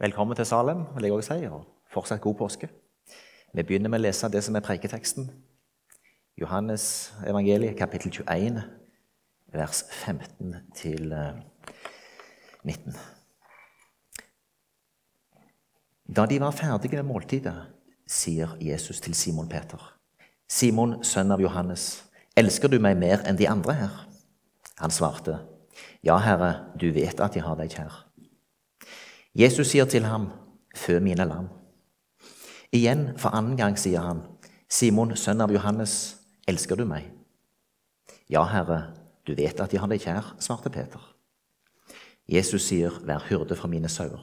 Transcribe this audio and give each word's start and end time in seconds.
Velkommen 0.00 0.36
til 0.36 0.46
Salem, 0.46 0.78
vil 0.94 1.04
jeg 1.04 1.12
også 1.12 1.34
si, 1.34 1.44
og 1.44 1.64
fortsatt 1.92 2.22
god 2.24 2.34
påske. 2.34 2.68
Vi 3.52 3.62
begynner 3.62 3.90
med 3.92 4.00
å 4.00 4.04
lese 4.06 4.30
det 4.32 4.40
som 4.40 4.56
er 4.56 4.64
preiketeksten. 4.64 5.26
Johannes 6.40 6.84
evangeliet, 7.28 7.76
kapittel 7.76 8.08
21, 8.08 8.62
vers 9.52 9.82
15 9.92 10.56
til 10.72 11.12
19. 12.64 12.96
Da 16.16 16.24
de 16.32 16.40
var 16.40 16.56
ferdige 16.56 17.02
med 17.02 17.10
måltidet, 17.12 17.58
sier 18.08 18.56
Jesus 18.56 19.04
til 19.04 19.12
Simon 19.12 19.52
Peter. 19.52 19.84
Simon, 20.48 21.02
sønn 21.04 21.36
av 21.36 21.44
Johannes, 21.44 22.06
elsker 22.40 22.72
du 22.72 22.80
meg 22.80 22.96
mer 22.96 23.28
enn 23.28 23.36
de 23.36 23.52
andre 23.52 23.76
her? 23.84 24.04
Han 24.80 24.96
svarte, 24.96 25.42
Ja, 26.00 26.16
Herre, 26.16 26.54
du 26.80 26.88
vet 26.88 27.20
at 27.20 27.36
jeg 27.36 27.44
har 27.44 27.60
deg 27.60 27.76
kjær. 27.76 28.06
Jesus 29.34 29.70
sier 29.70 29.86
til 29.86 30.04
ham, 30.04 30.30
Fø 30.76 31.00
mine 31.02 31.24
lam. 31.26 31.48
Igjen 32.72 33.18
for 33.18 33.34
annen 33.34 33.56
gang 33.58 33.76
sier 33.78 34.02
han, 34.02 34.22
Simon, 34.70 35.16
sønn 35.18 35.42
av 35.42 35.50
Johannes, 35.50 35.94
elsker 36.46 36.78
du 36.78 36.84
meg? 36.86 37.08
Ja, 38.30 38.44
Herre, 38.46 38.94
du 39.26 39.34
vet 39.34 39.58
at 39.58 39.72
jeg 39.74 39.82
har 39.82 39.90
deg 39.90 40.02
kjær, 40.02 40.34
svarte 40.42 40.70
Peter. 40.70 41.02
Jesus 42.30 42.68
sier, 42.70 42.94
Vær 43.06 43.26
hyrde 43.26 43.58
for 43.58 43.70
mine 43.70 43.90
sauer. 43.90 44.22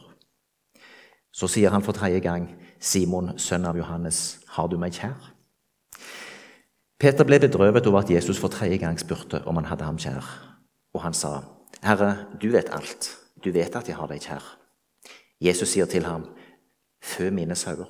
Så 1.31 1.49
sier 1.51 1.71
han 1.71 1.83
for 1.83 1.95
tredje 1.95 2.19
gang, 2.23 2.47
Simon, 2.79 3.33
sønn 3.39 3.67
av 3.67 3.77
Johannes, 3.79 4.39
har 4.55 4.67
du 4.71 4.77
meg 4.79 4.95
kjær? 4.95 5.33
Peter 6.97 7.27
ble 7.27 7.39
bedrøvet 7.43 7.87
over 7.87 8.01
at 8.01 8.11
Jesus 8.11 8.39
for 8.41 8.51
tredje 8.51 8.79
gang 8.81 8.95
spurte 8.99 9.43
om 9.45 9.59
han 9.59 9.67
hadde 9.69 9.85
ham 9.85 9.99
kjær. 10.01 10.25
Og 10.95 11.03
han 11.03 11.13
sa, 11.13 11.43
Herre, 11.83 12.25
du 12.41 12.49
vet 12.55 12.71
alt. 12.73 13.11
Du 13.43 13.51
vet 13.53 13.75
at 13.75 13.87
jeg 13.87 13.99
har 13.99 14.09
deg 14.09 14.23
kjær. 14.23 14.47
Jesus 15.43 15.75
sier 15.75 15.89
til 15.89 16.07
ham, 16.07 16.25
Fø 17.03 17.29
mine 17.29 17.55
sauer. 17.55 17.89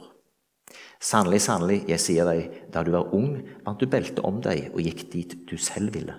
Sannelig, 0.99 1.41
sannelig, 1.45 1.83
jeg 1.87 2.01
sier 2.01 2.27
deg, 2.27 2.55
da 2.73 2.81
du 2.83 2.91
var 2.91 3.13
ung, 3.15 3.37
bandt 3.63 3.79
du 3.79 3.87
beltet 3.87 4.19
om 4.25 4.41
deg 4.43 4.71
og 4.73 4.81
gikk 4.83 5.05
dit 5.13 5.35
du 5.47 5.55
selv 5.61 5.93
ville. 5.95 6.15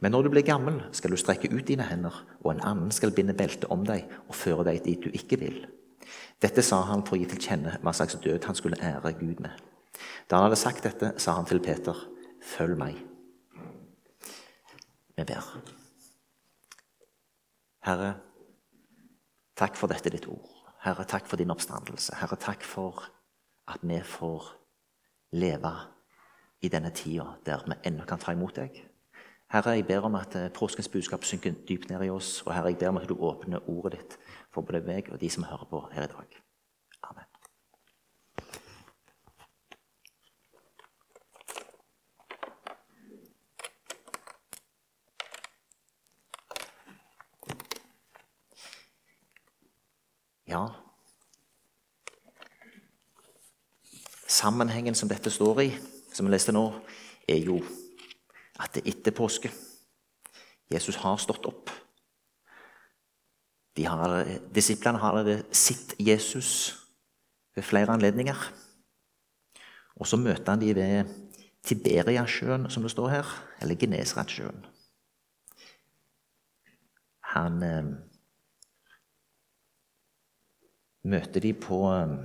Men 0.00 0.14
når 0.14 0.24
du 0.24 0.30
blir 0.32 0.46
gammel, 0.46 0.78
skal 0.96 1.12
du 1.12 1.18
strekke 1.20 1.50
ut 1.52 1.66
dine 1.68 1.84
hender, 1.84 2.14
og 2.40 2.54
en 2.54 2.62
annen 2.64 2.92
skal 2.94 3.12
binde 3.12 3.36
beltet 3.36 3.68
om 3.72 3.84
deg 3.84 4.06
og 4.28 4.38
føre 4.38 4.64
deg 4.70 4.80
dit 4.86 5.02
du 5.02 5.10
ikke 5.12 5.40
vil. 5.42 5.58
Dette 6.40 6.64
sa 6.64 6.82
han 6.88 7.04
for 7.04 7.16
å 7.16 7.20
gi 7.20 7.28
til 7.30 7.42
kjenne 7.42 7.76
hva 7.82 7.92
slags 7.96 8.16
død 8.22 8.46
han 8.46 8.56
skulle 8.56 8.80
ære 8.80 9.12
Gud 9.18 9.42
med. 9.44 9.52
Da 10.28 10.38
han 10.38 10.48
hadde 10.48 10.60
sagt 10.60 10.86
dette, 10.86 11.14
sa 11.20 11.36
han 11.36 11.48
til 11.48 11.60
Peter, 11.64 11.96
følg 12.44 12.78
meg. 12.80 12.96
Vi 15.16 15.24
ber. 15.24 15.50
Herre, 17.86 18.14
takk 19.56 19.76
for 19.76 19.90
dette 19.90 20.12
ditt 20.12 20.28
ord. 20.28 20.52
Herre, 20.84 21.04
takk 21.08 21.26
for 21.26 21.40
din 21.40 21.50
oppstandelse. 21.50 22.14
Herre, 22.20 22.36
takk 22.36 22.64
for 22.64 23.04
at 23.68 23.82
vi 23.82 24.00
får 24.04 24.50
leve 25.32 25.72
i 26.62 26.68
denne 26.72 26.92
tida 26.94 27.26
der 27.46 27.64
vi 27.66 27.78
ennå 27.88 28.06
kan 28.06 28.20
ta 28.22 28.32
imot 28.32 28.56
deg. 28.56 28.78
Herre, 29.52 29.76
jeg 29.78 29.86
ber 29.86 30.06
om 30.08 30.14
at 30.18 30.30
proskens 30.30 30.58
påskens 30.58 30.88
budskap 30.88 31.24
synker 31.24 31.54
dypt 31.68 31.90
ned 31.90 32.02
i 32.06 32.10
oss. 32.10 32.42
Og 32.46 32.54
Herre, 32.54 32.72
jeg 32.72 32.78
ber 32.78 32.88
om 32.88 33.00
at 33.00 33.08
du 33.08 33.14
åpner 33.14 33.68
ordet 33.68 33.98
ditt 33.98 34.18
for 34.54 34.62
både 34.66 34.82
meg 34.86 35.10
og 35.12 35.20
de 35.20 35.30
som 35.30 35.46
hører 35.46 35.68
på 35.70 35.86
her 35.92 36.08
i 36.08 36.12
dag. 36.12 36.45
Ja 50.46 50.66
Sammenhengen 54.26 54.94
som 54.94 55.08
dette 55.08 55.30
står 55.30 55.60
i, 55.62 55.68
som 56.12 56.26
vi 56.26 56.32
leste 56.32 56.52
nå, 56.52 56.64
er 57.30 57.38
jo 57.46 57.60
at 58.58 58.74
det 58.74 58.82
er 58.82 58.90
etter 58.90 59.14
påske. 59.14 59.52
Jesus 60.72 60.98
har 60.98 61.20
stått 61.22 61.46
opp. 61.46 61.70
Har, 63.86 64.16
disiplene 64.50 64.98
har 64.98 65.12
allerede 65.14 65.54
sett 65.54 65.94
Jesus 66.00 66.74
ved 67.54 67.64
flere 67.64 67.94
anledninger. 67.94 68.40
Og 69.96 70.10
så 70.10 70.18
møter 70.18 70.52
han 70.52 70.60
de 70.60 70.74
ved 70.74 71.14
Tiberiasjøen, 71.66 72.70
som 72.70 72.82
det 72.82 72.90
står 72.90 73.08
her, 73.14 73.30
eller 73.62 73.78
Genesaretsjøen. 73.78 74.66
Han 77.36 77.62
eh, 77.62 77.94
møter 81.06 81.42
de 81.42 81.52
på 81.54 81.82
eh, 81.92 82.16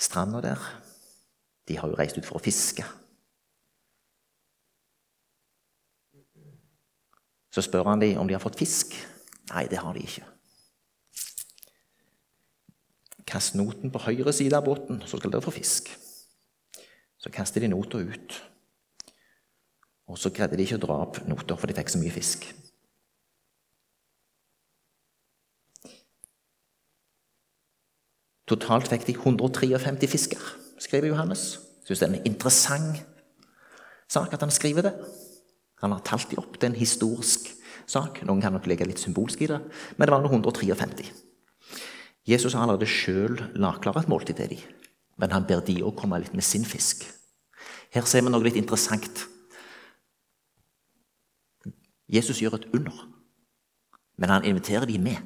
stranda 0.00 0.40
der. 0.44 0.62
De 1.68 1.76
har 1.78 1.90
jo 1.90 1.98
reist 1.98 2.18
ut 2.18 2.26
for 2.26 2.38
å 2.38 2.44
fiske. 2.44 2.84
Så 7.52 7.64
spør 7.64 7.88
han 7.88 8.02
dem 8.02 8.18
om 8.20 8.28
de 8.28 8.36
har 8.36 8.42
fått 8.42 8.58
fisk. 8.60 8.92
Nei, 9.48 9.64
det 9.70 9.80
har 9.80 9.96
de 9.96 10.02
ikke. 10.04 10.24
Kast 13.26 13.56
noten 13.58 13.90
på 13.90 14.02
høyre 14.04 14.34
side 14.34 14.54
av 14.54 14.66
båten, 14.66 15.00
så 15.08 15.18
skal 15.18 15.32
dere 15.32 15.44
få 15.44 15.54
fisk. 15.54 15.88
Så 17.18 17.32
kaster 17.32 17.64
de 17.64 17.72
nota 17.72 17.98
ut. 17.98 18.36
Og 20.06 20.20
så 20.20 20.30
greide 20.30 20.58
de 20.58 20.66
ikke 20.66 20.78
å 20.78 20.84
dra 20.84 21.00
opp 21.08 21.18
nota, 21.26 21.56
for 21.58 21.66
de 21.66 21.74
fikk 21.74 21.90
så 21.90 22.02
mye 22.02 22.14
fisk. 22.14 22.46
Totalt 28.46 28.88
fikk 28.90 29.06
de 29.08 29.16
153 29.18 30.08
fisker, 30.10 30.42
skriver 30.78 31.10
Johannes. 31.10 31.56
Syns 31.86 32.02
det 32.02 32.06
er 32.08 32.14
en 32.14 32.28
interessant 32.28 33.02
sak 34.10 34.34
at 34.34 34.42
han 34.42 34.54
skriver 34.54 34.86
det. 34.86 34.94
Han 35.82 35.92
har 35.92 36.02
talt 36.06 36.30
dem 36.30 36.40
opp. 36.42 36.54
Det 36.54 36.68
er 36.68 36.72
en 36.72 36.78
historisk 36.78 37.50
sak. 37.90 38.22
Noen 38.26 38.42
kan 38.42 38.54
nok 38.54 38.66
legge 38.70 38.86
litt 38.86 39.02
symbolsk 39.02 39.42
i 39.42 39.50
det, 39.50 39.60
men 39.96 40.06
det 40.06 40.14
var 40.14 40.26
153. 40.26 41.10
Jesus 42.26 42.54
har 42.54 42.64
allerede 42.64 42.88
sjøl 42.90 43.38
lagklara 43.54 44.02
et 44.02 44.10
måltid 44.10 44.38
til 44.38 44.54
dem, 44.54 44.62
men 45.18 45.34
han 45.34 45.46
ber 45.46 45.62
de 45.66 45.78
òg 45.86 45.94
komme 45.98 46.18
litt 46.18 46.34
med 46.34 46.46
sin 46.46 46.66
fisk. 46.66 47.04
Her 47.94 48.06
ser 48.06 48.24
vi 48.26 48.32
noe 48.32 48.42
litt 48.42 48.58
interessant. 48.58 49.26
Jesus 52.10 52.42
gjør 52.42 52.58
et 52.58 52.66
under, 52.74 53.06
men 54.18 54.30
han 54.30 54.46
inviterer 54.46 54.86
de 54.86 54.98
med 55.02 55.22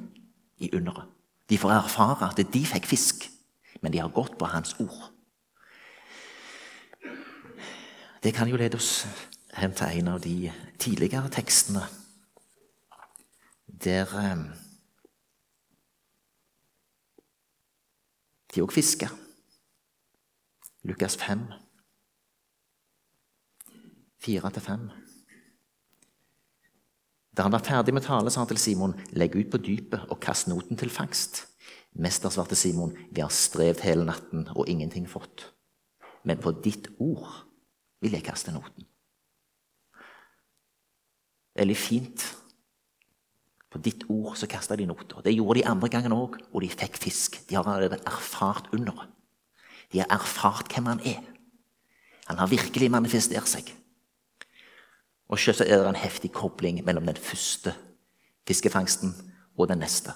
i 0.61 0.69
underet. 0.77 1.09
De 1.51 1.57
får 1.59 1.73
erfare 1.75 2.29
at 2.31 2.39
de 2.53 2.61
fikk 2.63 2.85
fisk, 2.87 3.25
men 3.83 3.91
de 3.91 3.99
har 3.99 4.13
gått 4.15 4.37
på 4.39 4.47
hans 4.47 4.71
ord. 4.79 5.11
Det 8.23 8.31
kan 8.33 8.47
jo 8.47 8.55
lede 8.55 8.79
oss 8.79 9.03
hen 9.59 9.73
til 9.75 9.99
en 9.99 10.07
av 10.07 10.21
de 10.23 10.51
tidligere 10.79 11.29
tekstene 11.33 11.83
der 13.81 14.07
eh, 14.21 14.43
de 18.55 18.63
òg 18.63 18.71
fisker. 18.71 19.11
Lukas 20.87 21.17
5, 21.19 21.43
4-5. 24.23 25.10
Da 27.41 27.47
han 27.47 27.55
var 27.55 27.63
ferdig 27.65 27.95
med 27.97 28.03
tale, 28.05 28.29
sa 28.29 28.43
han 28.43 28.49
til 28.51 28.59
Simon, 28.61 28.91
legg 29.17 29.33
ut 29.33 29.47
på 29.49 29.57
dypet 29.65 30.03
og 30.13 30.19
kast 30.21 30.45
noten 30.45 30.77
til 30.77 30.91
fangst. 30.93 31.47
Mester, 31.97 32.29
svarte 32.29 32.53
Simon, 32.53 32.91
vi 33.09 33.23
har 33.23 33.33
strevd 33.33 33.81
hele 33.81 34.05
natten 34.05 34.43
og 34.53 34.69
ingenting 34.69 35.07
fått. 35.09 35.47
Men 36.21 36.37
på 36.37 36.53
ditt 36.61 36.91
ord 37.01 37.31
vil 37.97 38.13
jeg 38.13 38.27
kaste 38.27 38.53
noten. 38.53 38.85
Veldig 41.57 41.79
fint. 41.81 42.27
På 43.73 43.81
ditt 43.81 44.05
ord 44.05 44.37
så 44.37 44.45
kasta 44.45 44.77
de 44.77 44.85
noter. 44.85 45.25
Det 45.25 45.33
gjorde 45.33 45.63
de 45.63 45.67
andre 45.73 45.89
gangen 45.89 46.13
òg, 46.13 46.37
og 46.53 46.61
de 46.61 46.69
fikk 46.69 47.01
fisk. 47.07 47.41
De 47.49 47.57
har 47.57 47.65
allerede 47.65 48.03
erfart 48.05 48.69
underet. 48.69 49.09
De 49.89 50.05
har 50.05 50.13
erfart 50.13 50.69
hvem 50.69 50.93
han 50.93 51.01
er. 51.09 51.25
Han 52.29 52.37
har 52.37 52.53
virkelig 52.53 52.93
manifestert 52.93 53.49
seg. 53.49 53.73
Og 55.31 55.39
selvsagt 55.39 55.71
er 55.71 55.79
det 55.79 55.87
en 55.87 55.95
heftig 55.95 56.33
kobling 56.35 56.81
mellom 56.83 57.07
den 57.07 57.15
første 57.15 57.71
fiskefangsten 58.47 59.13
og 59.57 59.69
den 59.71 59.79
neste. 59.79 60.11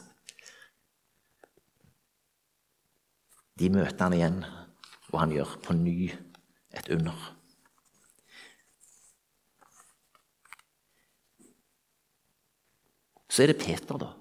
De 3.60 3.70
møter 3.72 4.04
han 4.04 4.14
igjen, 4.14 4.42
og 5.14 5.20
han 5.22 5.32
gjør 5.32 5.56
på 5.64 5.74
ny 5.78 6.10
et 6.76 6.90
under. 6.92 7.16
Så 13.32 13.44
er 13.44 13.54
det 13.54 13.62
Peter, 13.64 14.00
da. 14.00 14.12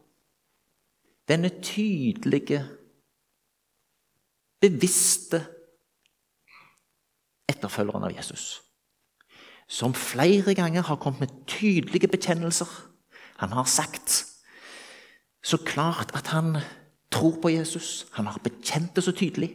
Denne 1.27 1.51
tydelige, 1.63 2.61
bevisste 4.61 5.41
etterfølgeren 7.51 8.07
av 8.07 8.15
Jesus 8.15 8.64
som 9.69 9.95
flere 9.95 10.55
ganger 10.55 10.83
har 10.83 10.97
kommet 10.97 11.21
med 11.21 11.47
tydelige 11.47 12.09
bekjennelser. 12.09 12.69
Han 13.37 13.53
har 13.53 13.65
sagt 13.65 14.25
så 15.45 15.57
klart 15.57 16.15
at 16.15 16.27
han 16.27 16.57
tror 17.11 17.41
på 17.43 17.49
Jesus, 17.49 18.07
han 18.13 18.27
har 18.27 18.41
bekjent 18.45 18.97
det 18.97 19.05
så 19.05 19.13
tydelig. 19.13 19.51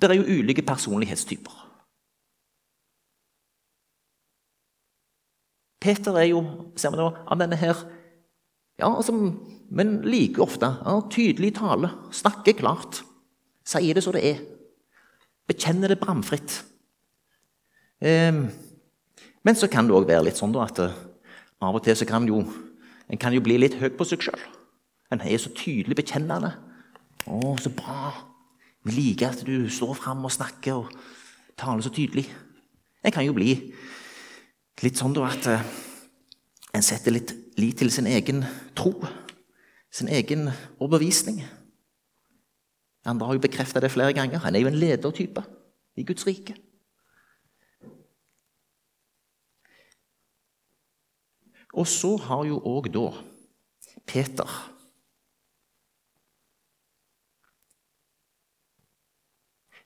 Det 0.00 0.10
er 0.10 0.18
jo 0.18 0.40
ulike 0.40 0.62
personlighetstyper. 0.66 1.58
Peter 5.82 6.16
er 6.18 6.28
jo 6.30 6.42
ser 6.76 6.94
vi 6.94 6.98
nå, 6.98 7.08
av 7.26 7.38
denne 7.38 7.58
her 7.58 7.78
ja, 8.78 8.88
altså, 8.88 9.14
Men 9.70 10.00
like 10.04 10.42
ofte 10.42 10.68
ja, 10.82 10.98
tydelig 11.10 11.54
tale, 11.56 11.90
snakker 12.12 12.58
klart, 12.58 13.02
sier 13.64 13.94
det 13.94 14.02
som 14.04 14.14
det 14.16 14.24
er. 14.26 14.42
Bekjenner 15.48 15.92
det 15.92 16.00
bramfritt. 16.00 16.62
Um, 18.02 18.48
men 19.42 19.58
så 19.58 19.68
kan 19.70 19.86
det 19.86 19.94
òg 19.94 20.08
være 20.08 20.26
litt 20.26 20.38
sånn 20.38 20.54
da, 20.54 20.66
at 20.66 20.80
uh, 20.82 20.96
av 21.62 21.78
og 21.78 21.84
til 21.84 21.96
så 21.98 22.06
kan 22.08 22.26
jo, 22.26 22.42
en 23.06 23.20
kan 23.20 23.34
jo 23.34 23.42
bli 23.44 23.58
litt 23.60 23.78
høy 23.78 23.90
på 23.94 24.06
seg 24.08 24.26
sjøl. 24.26 24.44
En 25.12 25.22
er 25.22 25.38
så 25.38 25.52
tydelig 25.54 25.98
bekjennende. 25.98 26.54
'Å, 27.22 27.54
så 27.60 27.70
bra.' 27.70 28.28
Vi 28.82 28.96
liker 28.96 29.30
at 29.30 29.44
du 29.46 29.68
står 29.70 29.94
fram 29.94 30.24
og 30.26 30.32
snakker 30.34 30.74
og 30.74 30.88
taler 31.54 31.84
så 31.86 31.92
tydelig. 31.94 32.24
En 33.04 33.14
kan 33.14 33.22
jo 33.22 33.34
bli 33.36 33.52
litt 34.82 34.98
sånn 34.98 35.14
da 35.14 35.28
at 35.28 35.46
uh, 35.46 35.62
en 36.74 36.82
setter 36.82 37.14
litt 37.14 37.30
lit 37.60 37.78
til 37.78 37.92
sin 37.94 38.08
egen 38.10 38.42
tro, 38.74 38.96
sin 39.92 40.10
egen 40.10 40.48
overbevisning. 40.80 41.44
Andre 43.04 43.26
har 43.26 43.34
jo 43.34 43.42
bekrefta 43.42 43.80
det 43.80 43.90
flere 43.90 44.14
ganger. 44.14 44.38
Han 44.38 44.54
er 44.54 44.60
jo 44.62 44.70
en 44.70 44.78
ledertype 44.78 45.42
i 45.96 46.04
Guds 46.06 46.26
rike. 46.26 46.54
Og 51.72 51.86
så 51.88 52.16
har 52.16 52.44
jo 52.44 52.60
òg 52.68 52.90
da 52.92 53.08
Peter 54.06 54.48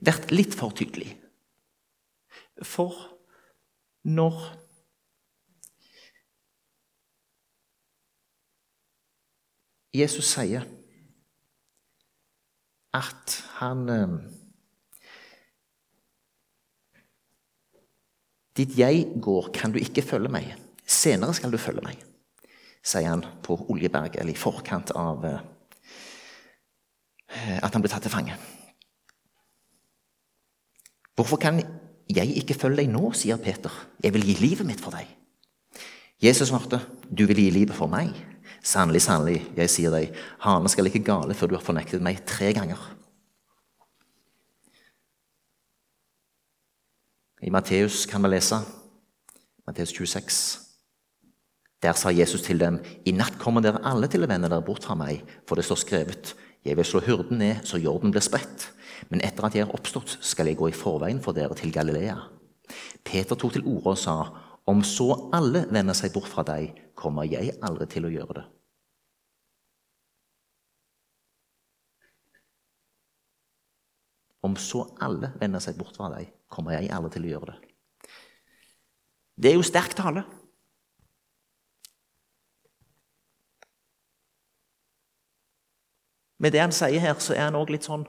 vært 0.03 0.33
litt 0.35 0.55
for 0.59 0.75
tydelig. 0.77 1.15
For 2.65 2.93
når 4.07 4.43
Jesus 9.97 10.29
sier 10.29 10.67
at 12.97 13.37
han 13.61 13.87
eh, 13.93 14.17
Dit 18.57 18.73
jeg 18.79 19.11
går, 19.21 19.51
kan 19.53 19.69
du 19.69 19.77
ikke 19.77 20.01
følge 20.01 20.31
meg. 20.33 20.47
Senere 20.89 21.35
skal 21.37 21.53
du 21.53 21.59
følge 21.61 21.83
meg, 21.85 21.99
sier 22.81 23.11
han 23.11 23.21
på 23.45 23.53
Oljeberg, 23.69 24.17
eller 24.17 24.33
i 24.33 24.39
forkant 24.41 24.95
av 24.97 25.27
eh, 25.29 25.43
at 27.61 27.75
han 27.75 27.85
ble 27.85 27.91
tatt 27.93 28.07
til 28.07 28.15
fange. 28.15 28.33
Hvorfor 31.21 31.37
kan 31.43 31.61
jeg 32.09 32.37
ikke 32.41 32.57
følge 32.57 32.85
deg 32.85 32.93
nå, 32.93 33.11
sier 33.19 33.39
Peter. 33.43 33.73
Jeg 34.03 34.15
vil 34.15 34.27
gi 34.29 34.39
livet 34.41 34.69
mitt 34.69 34.83
for 34.83 34.95
deg. 34.95 35.09
Jesus 36.23 36.49
svarte, 36.49 36.81
du 37.11 37.27
vil 37.29 37.43
gi 37.43 37.51
livet 37.53 37.77
for 37.77 37.91
meg. 37.93 38.15
Sannelig, 38.67 39.05
sannelig, 39.05 39.45
jeg 39.55 39.71
sier 39.71 39.93
deg, 39.95 40.15
hanen 40.43 40.67
skal 40.71 40.89
ikke 40.91 41.05
gale 41.07 41.35
før 41.39 41.53
du 41.53 41.55
har 41.55 41.63
fornektet 41.63 42.03
meg 42.03 42.25
tre 42.27 42.49
ganger. 42.57 42.81
I 47.47 47.53
Matteus 47.55 48.03
kan 48.11 48.25
vi 48.25 48.33
lese 48.33 48.59
Matteus 49.69 49.93
26. 49.95 50.39
Der 51.85 51.95
sa 51.95 52.11
Jesus 52.11 52.43
til 52.43 52.59
dem, 52.59 52.81
i 53.07 53.15
natt 53.15 53.39
kommer 53.39 53.63
dere 53.63 53.85
alle 53.87 54.09
til 54.11 54.27
å 54.27 54.31
vende 54.33 54.51
dere 54.51 54.67
bort 54.67 54.89
fra 54.89 54.97
meg, 54.99 55.23
for 55.47 55.55
det 55.55 55.69
står 55.69 55.81
skrevet, 55.85 56.35
jeg 56.67 56.75
vil 56.75 56.89
slå 56.89 57.05
hyrden 57.07 57.39
ned 57.39 57.63
så 57.71 57.79
jorden 57.79 58.11
blir 58.11 58.25
spredt. 58.25 58.73
Men 59.13 59.23
etter 59.23 59.47
at 59.47 59.55
jeg 59.55 59.69
er 59.69 59.77
oppstått, 59.77 60.17
skal 60.27 60.51
jeg 60.51 60.59
gå 60.59 60.73
i 60.73 60.75
forveien 60.75 61.23
for 61.23 61.37
dere 61.37 61.55
til 61.55 61.71
Galilea. 61.71 62.19
Peter 63.07 63.39
tok 63.39 63.55
til 63.55 63.69
orde 63.77 63.95
og 63.95 64.03
sa, 64.03 64.19
om 64.67 64.83
så 64.83 65.13
alle 65.37 65.69
vender 65.71 65.95
seg 65.95 66.11
bort 66.17 66.27
fra 66.27 66.43
deg, 66.43 66.75
kommer 66.99 67.31
jeg 67.31 67.55
aldri 67.63 67.87
til 67.95 68.11
å 68.11 68.15
gjøre 68.17 68.41
det. 68.41 68.47
Om 74.47 74.55
så 74.61 74.85
alle 75.03 75.33
vender 75.41 75.63
seg 75.63 75.79
bort 75.79 75.97
fra 75.99 76.11
deg, 76.13 76.31
kommer 76.53 76.77
jeg 76.77 76.93
aldri 76.95 77.17
til 77.17 77.27
å 77.27 77.31
gjøre 77.33 77.53
det. 77.53 77.57
Det 79.37 79.51
er 79.51 79.57
jo 79.59 79.65
sterk 79.67 79.97
tale. 79.99 80.23
Med 86.39 86.53
det 86.53 86.63
han 86.63 86.75
sier 86.75 87.01
her, 87.01 87.17
så 87.19 87.35
er 87.35 87.49
han 87.49 87.59
òg 87.59 87.73
litt 87.73 87.89
sånn 87.89 88.05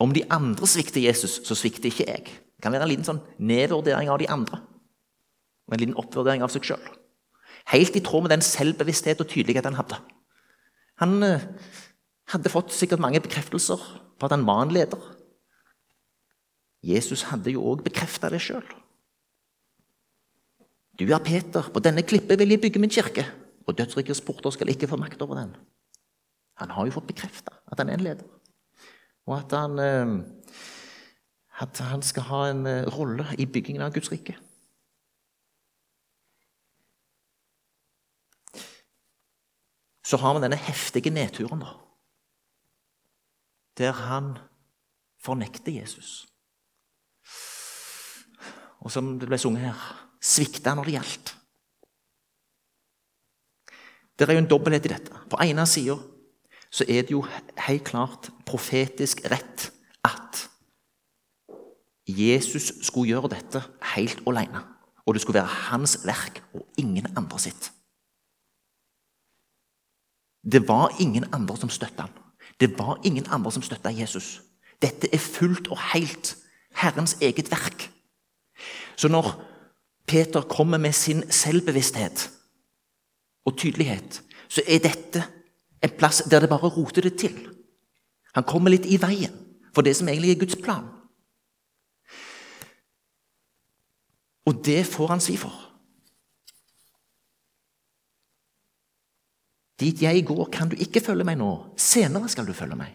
Om 0.00 0.14
de 0.16 0.22
andre 0.32 0.64
svikter 0.68 1.02
Jesus, 1.02 1.42
så 1.44 1.56
svikter 1.58 1.90
ikke 1.90 2.06
jeg. 2.08 2.22
Det 2.56 2.64
kan 2.64 2.72
være 2.72 2.86
en 2.86 2.88
liten 2.88 3.04
sånn 3.04 3.20
nedvurdering 3.36 4.08
av 4.08 4.16
de 4.22 4.30
andre. 4.32 4.62
Og 5.68 5.74
en 5.76 5.82
liten 5.82 5.98
oppvurdering 6.00 6.44
av 6.44 6.52
seg 6.54 6.64
sjøl. 6.64 6.86
Helt 7.68 7.98
i 7.98 8.00
tråd 8.04 8.24
med 8.24 8.32
den 8.32 8.44
selvbevissthet 8.44 9.20
og 9.20 9.28
tydelighet 9.28 9.68
han 9.68 9.76
hadde. 9.76 9.98
Han 11.04 11.20
eh, 11.26 11.44
hadde 12.32 12.52
fått 12.52 12.72
sikkert 12.72 13.02
mange 13.04 13.20
bekreftelser 13.20 13.82
på 14.20 14.28
at 14.28 14.36
han 14.36 14.46
var 14.46 14.62
en 14.66 14.74
leder. 14.76 15.00
Jesus 16.84 17.26
hadde 17.28 17.52
jo 17.52 17.64
òg 17.72 17.84
bekrefta 17.84 18.30
det 18.32 18.40
sjøl. 18.44 18.64
Du 21.00 21.06
er 21.08 21.22
Peter, 21.24 21.64
på 21.72 21.80
denne 21.80 22.04
klippet 22.04 22.38
vil 22.40 22.52
jeg 22.52 22.60
bygge 22.60 22.80
min 22.82 22.92
kirke, 22.92 23.24
og 23.64 23.76
dødsrikets 23.78 24.20
porter 24.24 24.52
skal 24.52 24.68
ikke 24.68 24.88
få 24.88 24.98
makt 25.00 25.22
over 25.24 25.38
den. 25.40 25.54
Han 26.60 26.72
har 26.76 26.86
jo 26.86 26.98
fått 26.98 27.08
bekrefta 27.08 27.56
at 27.72 27.80
han 27.80 27.88
er 27.88 27.96
en 27.96 28.04
leder, 28.04 28.28
og 29.28 29.38
at 29.38 29.56
han, 29.56 29.78
eh, 29.80 30.60
at 31.64 31.80
han 31.88 32.04
skal 32.04 32.28
ha 32.28 32.42
en 32.50 32.66
eh, 32.68 32.88
rolle 32.92 33.24
i 33.38 33.48
byggingen 33.48 33.84
av 33.84 33.94
Guds 33.96 34.12
rike. 34.12 34.36
Så 40.04 40.18
har 40.18 40.34
vi 40.34 40.42
denne 40.42 40.58
heftige 40.58 41.12
nedturen, 41.14 41.62
da. 41.62 41.76
Der 43.80 43.96
han 43.96 44.34
fornekter 45.24 45.72
Jesus. 45.72 46.28
Og 48.80 48.92
som 48.92 49.14
det 49.20 49.28
ble 49.28 49.38
sunget 49.40 49.70
her 49.70 49.82
svikta 50.20 50.74
når 50.76 50.88
det 50.88 50.96
gjaldt. 50.98 51.34
Det 54.16 54.28
er 54.28 54.36
jo 54.36 54.42
en 54.42 54.50
dobbelthet 54.50 54.88
i 54.88 54.92
dette. 54.92 55.20
På 55.32 55.40
ene 55.40 55.64
sida 55.68 55.96
så 56.70 56.84
er 56.84 57.06
det 57.08 57.14
jo 57.16 57.24
helt 57.66 57.84
klart 57.88 58.28
profetisk 58.46 59.24
rett 59.32 59.70
at 60.04 60.44
Jesus 62.04 62.70
skulle 62.84 63.14
gjøre 63.14 63.32
dette 63.32 63.62
helt 63.94 64.20
alene. 64.28 64.62
Og 65.06 65.16
det 65.16 65.22
skulle 65.24 65.40
være 65.40 65.60
hans 65.70 65.96
verk 66.04 66.42
og 66.52 66.66
ingen 66.78 67.08
andre 67.16 67.38
sitt. 67.40 67.70
Det 70.44 70.62
var 70.68 70.92
ingen 71.00 71.26
andre 71.34 71.56
som 71.56 71.72
støtta 71.72 72.06
ham. 72.06 72.19
Det 72.60 72.78
var 72.78 73.00
ingen 73.04 73.26
andre 73.30 73.52
som 73.52 73.62
støtta 73.62 73.90
Jesus. 73.90 74.42
Dette 74.82 75.08
er 75.14 75.18
fullt 75.18 75.68
og 75.68 75.78
helt 75.92 76.36
Herrens 76.74 77.16
eget 77.20 77.50
verk. 77.50 77.90
Så 78.96 79.08
når 79.08 79.44
Peter 80.06 80.40
kommer 80.40 80.78
med 80.78 80.92
sin 80.92 81.30
selvbevissthet 81.30 82.30
og 83.44 83.56
tydelighet, 83.56 84.22
så 84.48 84.62
er 84.68 84.78
dette 84.78 85.24
en 85.82 85.96
plass 85.98 86.22
der 86.30 86.40
det 86.40 86.48
bare 86.48 86.68
roter 86.68 87.02
det 87.02 87.18
til. 87.18 87.48
Han 88.34 88.44
kommer 88.44 88.70
litt 88.70 88.86
i 88.86 89.00
veien 89.00 89.32
for 89.74 89.82
det 89.82 89.96
som 89.96 90.08
egentlig 90.08 90.30
er 90.34 90.40
Guds 90.40 90.56
plan. 90.62 90.84
Og 94.46 94.64
det 94.64 94.86
får 94.86 95.06
han 95.06 95.20
svi 95.20 95.36
for. 95.36 95.69
Dit 99.80 100.02
jeg 100.02 100.24
går, 100.26 100.44
kan 100.52 100.68
du 100.68 100.76
ikke 100.76 101.00
følge 101.00 101.24
meg 101.24 101.38
nå. 101.40 101.50
Senere 101.80 102.28
skal 102.28 102.46
du 102.46 102.52
følge 102.52 102.76
meg. 102.76 102.92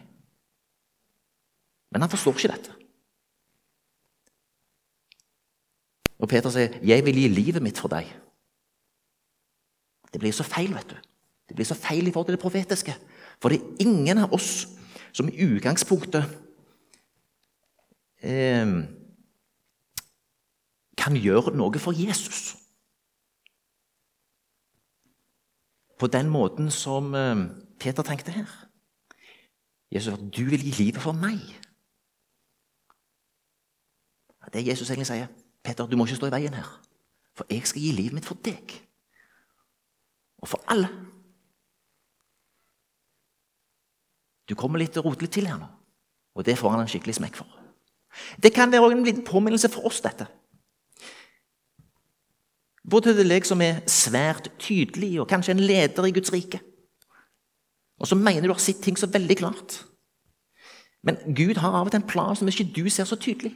Men 1.90 2.04
han 2.04 2.10
forstår 2.10 2.38
ikke 2.38 2.52
dette. 2.52 2.74
Og 6.18 6.28
Peter 6.28 6.50
sier, 6.50 6.78
'Jeg 6.82 7.04
vil 7.04 7.14
gi 7.14 7.28
livet 7.28 7.62
mitt 7.62 7.78
for 7.78 7.88
deg'. 7.88 8.08
Det 10.12 10.20
blir 10.20 10.32
så 10.32 10.42
feil, 10.42 10.74
vet 10.74 10.90
du. 10.90 10.96
Det 11.48 11.56
blir 11.56 11.66
så 11.66 11.74
feil 11.74 12.06
i 12.08 12.10
forhold 12.10 12.26
til 12.26 12.36
det 12.36 12.40
profetiske. 12.40 12.96
For 13.40 13.48
det 13.48 13.60
er 13.60 13.84
ingen 13.84 14.18
av 14.18 14.32
oss 14.32 14.66
som 15.12 15.28
i 15.28 15.36
utgangspunktet 15.36 16.24
eh, 18.22 18.66
kan 20.96 21.16
gjøre 21.16 21.56
noe 21.56 21.78
for 21.78 21.92
Jesus. 21.92 22.56
På 25.98 26.06
den 26.06 26.28
måten 26.28 26.70
som 26.70 27.14
eh, 27.14 27.46
Peter 27.80 28.02
tenkte 28.02 28.34
her. 28.34 28.50
Jesus 29.92 30.12
sa 30.14 30.20
du 30.20 30.44
vil 30.50 30.64
gi 30.64 30.74
livet 30.84 31.02
for 31.02 31.16
meg. 31.16 31.40
Det 34.52 34.66
Jesus 34.66 34.90
egentlig 34.90 35.06
sier. 35.06 35.30
Peter, 35.64 35.86
du 35.86 35.96
må 35.96 36.06
ikke 36.06 36.16
stå 36.20 36.28
i 36.28 36.34
veien 36.36 36.54
her, 36.54 36.68
for 37.34 37.48
jeg 37.50 37.66
skal 37.66 37.82
gi 37.82 37.90
livet 37.92 38.14
mitt 38.14 38.28
for 38.28 38.38
deg. 38.44 38.82
og 40.38 40.48
for 40.48 40.60
alle. 40.70 40.88
Du 44.48 44.54
kommer 44.54 44.78
litt 44.78 44.96
rotelig 44.96 45.30
til 45.34 45.48
her 45.48 45.58
nå, 45.58 45.66
og 46.36 46.44
det 46.46 46.58
får 46.58 46.74
han 46.74 46.84
en 46.84 46.90
skikkelig 46.90 47.16
smekk 47.18 47.38
for. 47.40 47.48
Det 48.42 48.52
kan 48.54 48.72
være 48.72 48.92
en 48.92 49.04
liten 49.04 49.24
påminnelse 49.24 49.68
for 49.72 49.88
oss, 49.88 50.00
dette. 50.04 50.28
Både 52.90 53.16
til 53.16 53.28
deg 53.28 53.46
som 53.46 53.62
er 53.64 53.82
svært 53.90 54.52
tydelig, 54.62 55.16
og 55.20 55.28
kanskje 55.30 55.56
en 55.56 55.62
leder 55.62 56.06
i 56.06 56.14
Guds 56.14 56.32
rike. 56.32 56.60
Og 57.98 58.06
så 58.06 58.18
mener 58.18 58.46
du 58.46 58.52
har 58.52 58.62
sett 58.62 58.82
ting 58.84 58.98
så 58.98 59.08
veldig 59.10 59.36
klart. 59.40 59.80
Men 61.06 61.18
Gud 61.34 61.58
har 61.62 61.74
av 61.74 61.88
og 61.88 61.94
til 61.94 62.02
en 62.02 62.08
plan 62.08 62.36
som 62.36 62.48
ikke 62.50 62.68
du 62.76 62.86
ser 62.90 63.08
så 63.08 63.18
tydelig. 63.18 63.54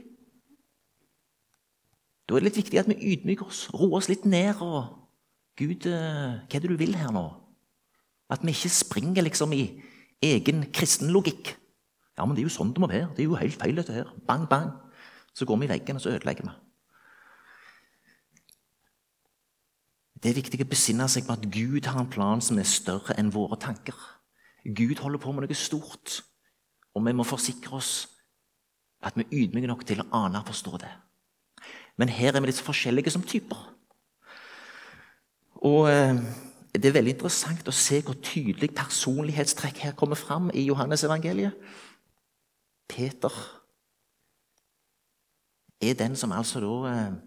Da 2.27 2.37
er 2.37 2.43
det 2.43 2.51
litt 2.51 2.61
viktig 2.61 2.79
at 2.79 2.89
vi 2.91 3.13
ydmyker 3.13 3.49
oss, 3.51 3.65
roer 3.75 3.99
oss 3.99 4.09
litt 4.11 4.25
ned. 4.25 4.63
og 4.63 4.97
Gud, 5.59 5.87
eh, 5.87 6.41
hva 6.47 6.57
er 6.57 6.63
det 6.63 6.71
du 6.71 6.77
vil 6.79 6.95
her 6.95 7.11
nå? 7.11 7.27
At 8.31 8.45
vi 8.47 8.55
ikke 8.55 8.71
springer 8.71 9.23
liksom 9.27 9.53
i 9.53 9.83
egen 10.23 10.71
kristen 10.73 11.11
logikk. 11.11 11.57
Ja, 12.17 12.25
men 12.25 12.37
det 12.37 12.45
er 12.45 12.49
jo 12.49 12.55
sånn 12.55 12.73
det 12.73 12.81
må 12.81 12.87
være. 12.87 13.11
Det 13.17 13.25
er 13.25 13.31
jo 13.31 13.35
helt 13.41 13.59
feil, 13.59 13.75
dette 13.77 13.93
her. 13.93 14.13
Bang, 14.27 14.47
bang. 14.49 14.71
Så 15.35 15.45
går 15.45 15.59
vi 15.59 15.67
i 15.67 15.73
veggen, 15.75 15.97
og 15.97 16.03
så 16.03 16.15
ødelegger 16.15 16.47
vi. 16.47 16.55
Det 20.21 20.31
er 20.31 20.37
viktig 20.37 20.61
å 20.61 20.69
besinne 20.69 21.07
seg 21.09 21.25
på 21.25 21.33
at 21.33 21.47
Gud 21.49 21.87
har 21.89 22.01
en 22.03 22.11
plan 22.13 22.43
som 22.45 22.59
er 22.61 22.69
større 22.69 23.17
enn 23.21 23.33
våre 23.33 23.57
tanker. 23.61 23.97
Gud 24.65 25.01
holder 25.01 25.23
på 25.23 25.33
med 25.33 25.47
noe 25.47 25.57
stort, 25.57 26.21
og 26.93 27.07
vi 27.07 27.15
må 27.17 27.25
forsikre 27.25 27.79
oss 27.79 27.93
at 29.01 29.17
vi 29.17 29.25
er 29.25 29.39
ydmyke 29.45 29.71
nok 29.71 29.87
til 29.89 30.03
å 30.03 30.09
ane 30.19 30.43
og 30.43 30.51
forstå 30.51 30.81
det. 30.83 30.91
Men 31.97 32.13
her 32.13 32.35
er 32.35 32.45
vi 32.45 32.51
litt 32.51 32.61
forskjellige 32.61 33.13
som 33.15 33.25
typer. 33.25 33.63
Og 35.65 35.89
eh, 35.89 36.21
det 36.77 36.91
er 36.91 36.97
veldig 36.99 37.15
interessant 37.17 37.69
å 37.69 37.75
se 37.75 38.03
hvor 38.05 38.21
tydelig 38.25 38.71
personlighetstrekk 38.77 39.81
her 39.87 39.97
kommer 39.97 40.21
fram 40.21 40.53
i 40.53 40.67
Johannes 40.69 41.05
evangeliet. 41.09 41.57
Peter 42.91 43.33
er 45.81 45.97
den 45.97 46.17
som 46.17 46.33
altså 46.37 46.61
da 46.61 46.77
eh, 46.93 47.19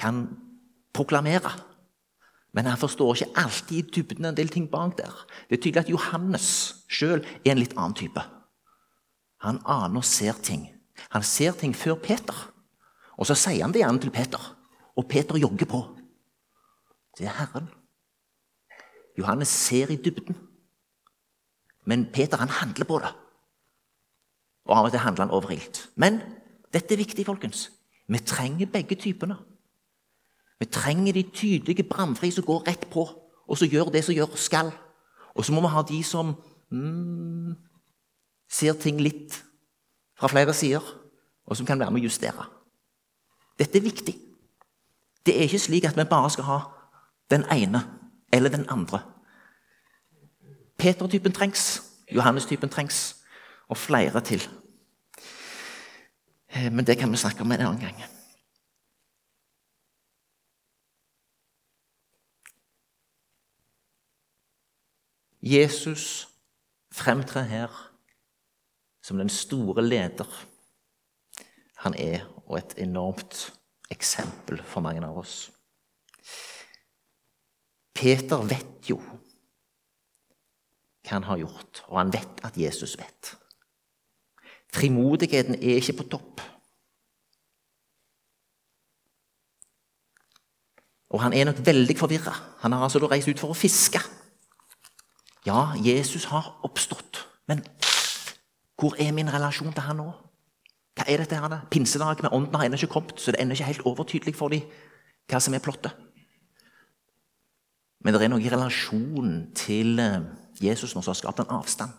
kan 0.00 0.24
proklamere. 0.96 1.52
Men 2.52 2.66
han 2.66 2.80
forstår 2.80 3.14
ikke 3.14 3.42
alltid 3.44 3.76
i 3.78 3.90
dybden 3.94 4.26
en 4.26 4.36
del 4.36 4.50
ting 4.50 4.66
bak 4.70 4.96
der. 4.98 5.14
Det 5.48 5.58
er 5.58 5.62
tydelig 5.62 5.84
at 5.84 5.92
Johannes 5.92 6.46
sjøl 6.90 7.22
er 7.44 7.52
en 7.52 7.62
litt 7.62 7.76
annen 7.76 7.94
type. 7.94 8.22
Han 9.44 9.60
aner 9.64 10.02
og 10.02 10.04
ser 10.06 10.36
ting. 10.42 10.66
Han 11.14 11.22
ser 11.24 11.54
ting 11.56 11.76
før 11.76 11.94
Peter. 11.94 12.36
Og 13.16 13.28
så 13.28 13.36
sier 13.38 13.62
han 13.62 13.72
det 13.72 13.84
gjerne 13.84 14.02
til 14.02 14.12
Peter. 14.12 14.42
Og 14.98 15.06
Peter 15.08 15.38
jogger 15.38 15.68
på. 15.70 15.80
Det 17.18 17.28
er 17.28 17.36
Herren. 17.38 17.68
Johannes 19.18 19.48
ser 19.48 19.92
i 19.92 20.00
dybden. 20.00 20.36
Men 21.84 22.08
Peter 22.12 22.40
han 22.40 22.48
handler 22.48 22.88
på 22.88 22.98
det. 22.98 23.12
Og 24.68 24.76
av 24.76 24.88
og 24.88 24.92
til 24.92 25.02
handler 25.02 25.26
han 25.26 25.34
overilt. 25.34 25.86
Men 25.94 26.20
dette 26.74 26.94
er 26.94 27.00
viktig, 27.00 27.26
folkens. 27.26 27.68
Vi 28.10 28.18
trenger 28.18 28.70
begge 28.70 28.98
typene. 28.98 29.38
Vi 30.60 30.66
trenger 30.66 31.12
de 31.12 31.22
tydelige 31.22 31.82
bramfri 31.82 32.30
som 32.30 32.44
går 32.44 32.68
rett 32.68 32.86
på, 32.92 33.06
og 33.48 33.58
som 33.58 33.68
gjør 33.68 33.92
det 33.92 34.04
som 34.04 34.14
gjør 34.14 34.36
skal. 34.36 34.72
Og 35.34 35.44
så 35.44 35.52
må 35.52 35.60
vi 35.60 35.72
ha 35.72 35.82
de 35.88 36.02
som 36.04 36.34
mm, 36.70 37.54
ser 38.50 38.72
ting 38.72 39.00
litt 39.00 39.40
fra 40.18 40.28
flere 40.28 40.54
sider, 40.54 40.84
og 41.46 41.56
som 41.56 41.66
kan 41.66 41.80
være 41.80 41.90
med 41.90 42.02
å 42.02 42.04
justere. 42.10 42.44
Dette 43.58 43.78
er 43.78 43.88
viktig. 43.88 44.14
Det 45.26 45.36
er 45.36 45.48
ikke 45.48 45.62
slik 45.64 45.88
at 45.88 45.96
vi 45.96 46.04
bare 46.04 46.30
skal 46.30 46.48
ha 46.48 46.60
den 47.30 47.44
ene 47.52 47.82
eller 48.32 48.52
den 48.52 48.68
andre. 48.68 49.00
Peter-typen 50.78 51.32
trengs, 51.32 51.82
Johannes-typen 52.12 52.68
trengs, 52.68 53.16
og 53.68 53.76
flere 53.76 54.20
til. 54.20 54.42
Eh, 56.48 56.72
men 56.72 56.86
det 56.86 56.98
kan 56.98 57.10
vi 57.10 57.16
snakke 57.16 57.40
om 57.40 57.52
en 57.52 57.60
annen 57.60 57.80
gang. 57.80 58.19
Jesus 65.42 66.28
fremtrer 66.92 67.42
her 67.42 67.90
som 69.02 69.18
den 69.18 69.28
store 69.28 69.82
leder 69.82 70.28
han 71.80 71.94
er, 71.96 72.26
og 72.46 72.58
et 72.58 72.74
enormt 72.76 73.52
eksempel 73.90 74.60
for 74.62 74.84
mange 74.84 75.00
av 75.06 75.16
oss. 75.22 75.48
Peter 77.96 78.44
vet 78.44 78.90
jo 78.90 78.98
hva 81.00 81.16
han 81.16 81.24
har 81.24 81.40
gjort, 81.40 81.80
og 81.88 81.96
han 81.98 82.12
vet 82.12 82.44
at 82.44 82.58
Jesus 82.60 82.98
vet. 83.00 83.32
Frimodigheten 84.70 85.56
er 85.56 85.80
ikke 85.80 85.96
på 86.02 86.08
topp. 86.12 86.44
Og 91.10 91.22
han 91.24 91.34
er 91.34 91.48
nok 91.48 91.64
veldig 91.66 91.96
forvirra. 91.98 92.36
Han 92.62 92.76
har 92.76 92.84
altså 92.84 93.02
reist 93.10 93.28
ut 93.28 93.40
for 93.40 93.50
å 93.50 93.58
fiske. 93.58 93.98
Ja, 95.46 95.72
Jesus 95.80 96.24
har 96.28 96.60
oppstått, 96.62 97.24
men 97.48 97.62
hvor 98.80 98.96
er 99.00 99.12
min 99.12 99.32
relasjon 99.32 99.72
til 99.72 99.84
han 99.84 100.00
nå? 100.00 100.10
Hva 100.96 101.06
er 101.08 101.22
dette 101.22 101.36
her? 101.36 101.64
Pinsedag 101.72 102.20
med 102.22 102.32
ånden 102.32 102.54
har 102.54 102.66
ennå 102.66 102.76
ikke 102.76 102.92
kommet, 102.92 103.20
så 103.20 103.32
det 103.32 103.40
er 103.40 103.44
ennå 103.44 103.56
ikke 103.56 103.70
helt 103.70 103.86
overtydelig 103.88 104.36
for 104.36 104.52
dem 104.52 104.68
hva 105.30 105.40
som 105.40 105.54
er 105.54 105.62
plottet. 105.64 105.96
Men 108.00 108.14
det 108.14 108.24
er 108.24 108.32
noe 108.32 108.42
i 108.42 108.52
relasjonen 108.52 109.50
til 109.56 110.00
eh, 110.00 110.24
Jesus 110.60 110.94
nå 110.94 111.02
som 111.02 111.12
har 111.12 111.20
skapt 111.20 111.42
en 111.42 111.52
avstand. 111.56 111.92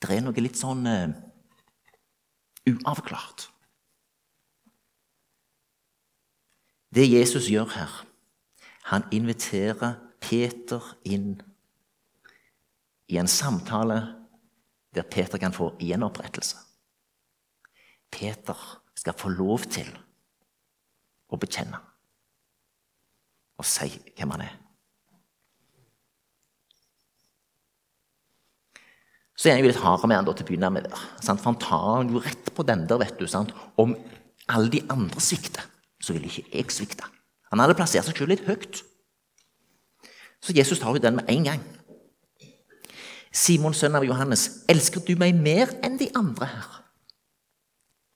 Det 0.00 0.10
er 0.14 0.22
noe 0.24 0.40
litt 0.40 0.56
sånn 0.56 0.86
uh, 0.86 1.10
uavklart. 2.68 3.48
Det 6.94 7.04
Jesus 7.08 7.48
gjør 7.50 7.72
her, 7.74 7.96
han 8.92 9.04
inviterer 9.12 9.98
Peter 10.22 10.84
inn 11.04 11.40
i 13.08 13.16
en 13.16 13.28
samtale 13.28 13.98
der 14.94 15.02
Peter 15.02 15.38
kan 15.38 15.52
få 15.52 15.72
gjenopprettelse. 15.80 16.56
Peter 18.10 18.56
skal 18.96 19.16
få 19.16 19.30
lov 19.32 19.66
til 19.68 19.88
å 21.28 21.36
bekjenne 21.40 21.80
og 23.58 23.66
si 23.66 23.90
hvem 24.16 24.32
han 24.36 24.44
er. 24.46 24.54
Så 29.38 29.48
er 29.48 29.56
han 29.56 29.62
jo 29.62 29.70
litt 29.70 29.80
hardere 29.82 30.10
med 30.10 30.18
han 30.18 30.26
da 30.26 30.34
til 30.34 30.46
å 30.46 30.48
begynne 30.48 30.70
med. 30.74 30.88
der. 30.90 31.02
Sant? 31.22 31.40
For 31.42 31.52
Han 31.52 31.60
tar 31.62 32.08
jo 32.10 32.22
rett 32.22 32.54
på 32.54 32.66
den 32.66 32.86
der, 32.90 32.98
vet 32.98 33.18
du. 33.18 33.26
Sant? 33.30 33.52
Om 33.78 33.94
alle 34.50 34.70
de 34.72 34.82
andre 34.90 35.20
svikter, 35.22 35.62
så 36.02 36.14
vil 36.14 36.26
ikke 36.26 36.46
jeg 36.50 36.74
svikte. 36.74 37.06
Han 37.52 37.62
hadde 37.62 37.76
plassert 37.78 38.06
seg 38.06 38.18
selv 38.18 38.32
litt 38.32 38.46
høyt. 38.46 38.82
Så 40.42 40.54
Jesus 40.54 40.78
tar 40.82 40.94
jo 40.94 41.02
den 41.02 41.18
med 41.18 41.30
en 41.30 41.46
gang. 41.46 41.62
Simon, 43.32 43.74
sønn 43.76 43.96
av 43.98 44.06
Johannes, 44.06 44.64
elsker 44.70 45.04
du 45.04 45.14
meg 45.20 45.36
mer 45.36 45.72
enn 45.84 45.98
de 46.00 46.08
andre 46.16 46.48
her? 46.48 46.76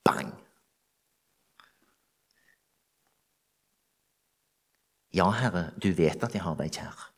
Bang! 0.08 0.32
Ja, 5.12 5.28
Herre, 5.36 5.70
du 5.82 5.90
vet 5.92 6.24
at 6.24 6.34
jeg 6.34 6.42
har 6.42 6.56
deg 6.56 6.72
kjær. 6.72 7.08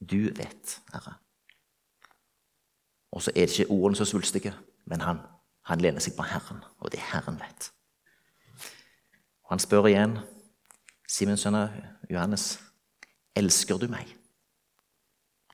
Du 0.00 0.30
vet, 0.38 0.78
Herre. 0.92 1.18
Og 3.12 3.22
så 3.22 3.32
er 3.34 3.48
det 3.48 3.58
ikke 3.58 3.72
ordene 3.72 3.96
så 3.96 4.06
svulstige, 4.08 4.54
men 4.86 5.00
han, 5.04 5.20
han 5.68 5.80
lener 5.80 6.00
seg 6.00 6.16
på 6.16 6.24
Herren, 6.28 6.62
og 6.80 6.92
det 6.92 7.00
Herren 7.12 7.40
vet. 7.40 7.72
Og 9.44 9.56
Han 9.56 9.62
spør 9.64 9.88
igjen, 9.88 10.18
Simon 11.08 11.40
sønn 11.40 11.56
av 11.56 11.76
Johannes, 12.10 12.58
elsker 13.36 13.80
du 13.80 13.88
meg? 13.88 14.17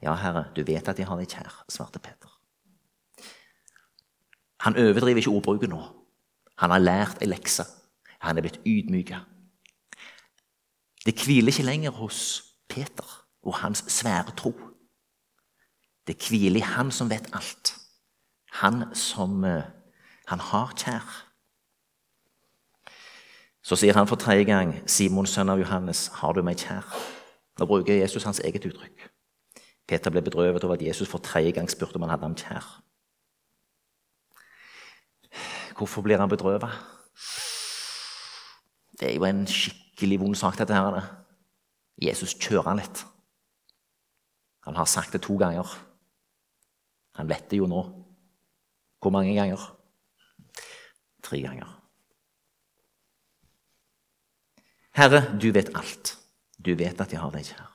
Ja, 0.05 0.15
Herre, 0.21 0.45
du 0.57 0.61
vet 0.63 0.89
at 0.89 0.99
jeg 1.01 1.09
har 1.09 1.17
deg 1.17 1.31
kjær, 1.33 1.63
svarte 1.73 2.01
Peter. 2.03 2.29
Han 4.67 4.77
overdriver 4.77 5.23
ikke 5.23 5.33
ordbruken 5.33 5.73
nå. 5.73 5.81
Han 6.61 6.73
har 6.75 6.83
lært 6.83 7.23
ei 7.25 7.29
lekse. 7.29 7.65
Han 8.21 8.37
er 8.37 8.45
blitt 8.45 8.61
ydmyka. 8.69 9.23
Det 11.05 11.17
hviler 11.25 11.53
ikke 11.53 11.65
lenger 11.65 11.97
hos 11.97 12.21
Peter 12.69 13.09
og 13.43 13.57
hans 13.63 13.85
svære 13.93 14.37
tro. 14.37 14.53
Det 16.07 16.17
hviler 16.29 16.61
i 16.61 16.69
han 16.69 16.93
som 16.93 17.11
vet 17.11 17.29
alt. 17.33 17.75
Han 18.61 18.95
som 18.95 19.45
uh, 19.45 19.65
han 20.29 20.41
har 20.41 20.77
kjær. 20.77 21.09
Så 23.65 23.77
sier 23.81 23.97
han 23.97 24.09
for 24.09 24.21
tredje 24.21 24.45
gang, 24.45 24.75
'Simon, 24.87 25.27
sønn 25.27 25.49
av 25.49 25.59
Johannes, 25.59 26.11
har 26.21 26.33
du 26.33 26.43
meg 26.43 26.61
kjær?' 26.61 26.93
Nå 27.59 27.67
bruker 27.67 27.95
Jesus 27.95 28.25
hans 28.25 28.41
eget 28.41 28.65
uttrykk. 28.67 29.14
Peter 29.87 30.11
ble 30.11 30.23
bedrøvet 30.25 30.65
over 30.65 30.75
at 30.75 30.83
Jesus 30.83 31.09
for 31.09 31.19
tredje 31.19 31.53
gang 31.53 31.69
spurte 31.71 31.97
om 31.97 32.07
han 32.07 32.15
hadde 32.15 32.29
ham 32.29 32.37
kjær. 32.39 32.69
Hvorfor 35.77 36.03
blir 36.03 36.19
han 36.19 36.31
bedrøvet? 36.31 36.71
Det 39.01 39.11
er 39.11 39.17
jo 39.19 39.27
en 39.27 39.47
skikkelig 39.47 40.21
vond 40.21 40.39
sak, 40.39 40.59
dette 40.59 40.75
her. 40.75 41.03
Jesus 42.01 42.37
kjører 42.39 42.71
han 42.71 42.81
litt. 42.81 43.05
Han 44.65 44.79
har 44.79 44.89
sagt 44.89 45.13
det 45.13 45.23
to 45.27 45.37
ganger. 45.37 45.67
Han 47.19 47.29
vet 47.29 47.51
det 47.51 47.59
jo 47.59 47.69
nå. 47.69 47.83
Hvor 49.03 49.13
mange 49.13 49.35
ganger? 49.37 49.61
Tre 51.23 51.41
ganger. 51.43 51.69
Herre, 54.95 55.27
du 55.43 55.51
vet 55.53 55.75
alt. 55.75 56.17
Du 56.65 56.73
vet 56.79 57.01
at 57.01 57.13
jeg 57.13 57.21
har 57.21 57.35
deg 57.35 57.51
kjær. 57.51 57.74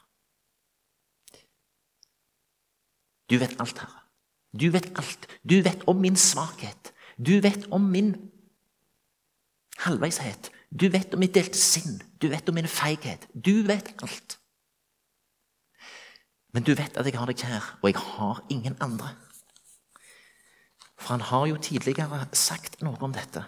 Du 3.29 3.37
vet 3.37 3.59
alt, 3.61 3.77
Herre. 3.77 3.99
Du 4.51 4.69
vet 4.73 4.89
alt. 4.97 5.27
Du 5.43 5.61
vet 5.61 5.83
om 5.87 6.01
min 6.01 6.15
svakhet. 6.17 6.93
Du 7.17 7.39
vet 7.41 7.67
om 7.71 7.81
min 7.81 8.15
halvveishet. 9.77 10.51
Du 10.71 10.89
vet 10.89 11.13
om 11.13 11.19
mitt 11.19 11.33
delte 11.33 11.57
sinn. 11.57 12.01
Du 12.21 12.29
vet 12.29 12.49
om 12.49 12.55
min 12.55 12.67
feighet. 12.67 13.27
Du 13.33 13.61
vet 13.67 13.93
alt. 14.03 14.39
Men 16.53 16.63
du 16.63 16.73
vet 16.73 16.97
at 16.97 17.05
jeg 17.05 17.17
har 17.19 17.29
deg 17.29 17.37
kjær, 17.37 17.65
og 17.81 17.91
jeg 17.91 18.01
har 18.01 18.41
ingen 18.49 18.77
andre. 18.81 19.13
For 20.97 21.13
han 21.13 21.21
har 21.21 21.45
jo 21.47 21.61
tidligere 21.61 22.25
sagt 22.33 22.81
noe 22.81 22.97
om 23.05 23.13
dette. 23.13 23.45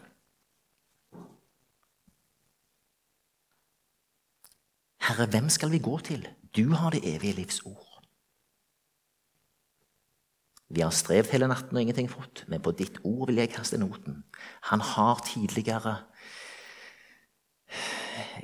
Herre, 5.01 5.25
hvem 5.25 5.49
skal 5.49 5.71
vi 5.73 5.81
gå 5.81 5.97
til? 6.05 6.27
Du 6.55 6.75
har 6.77 6.93
det 6.93 7.01
evige 7.15 7.39
livs 7.41 7.65
ord. 7.65 7.90
Vi 10.71 10.83
har 10.85 10.93
strevd 10.95 11.33
hele 11.33 11.49
natten 11.51 11.75
og 11.75 11.83
ingenting 11.83 12.07
fått, 12.11 12.45
men 12.47 12.63
på 12.63 12.71
ditt 12.71 13.01
ord 13.03 13.27
vil 13.27 13.41
jeg 13.41 13.51
kaste 13.51 13.79
noten. 13.79 14.21
Han 14.71 14.83
har 14.93 15.19
tidligere 15.27 15.97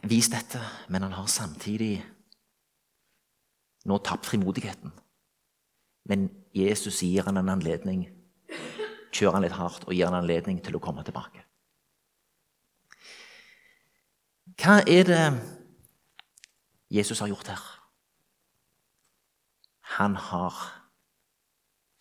vist 0.03 0.35
dette, 0.35 0.59
men 0.91 1.05
han 1.07 1.15
har 1.15 1.27
samtidig 1.31 2.01
nå 3.87 3.97
tapt 4.03 4.27
frimodigheten. 4.27 4.91
Men 6.07 6.27
Jesus 6.55 7.01
gir 7.03 7.23
han 7.27 7.39
en 7.39 7.51
anledning, 7.51 8.05
kjører 9.11 9.37
han 9.37 9.45
litt 9.47 9.55
hardt 9.55 9.87
og 9.87 9.95
gir 9.95 10.09
han 10.09 10.19
anledning 10.19 10.59
til 10.63 10.75
å 10.75 10.83
komme 10.83 11.03
tilbake. 11.07 11.43
Hva 14.57 14.81
er 14.89 15.07
det 15.07 15.23
Jesus 16.91 17.19
har 17.23 17.31
gjort 17.31 17.51
her? 17.51 17.63
Han 19.97 20.15
har 20.19 20.55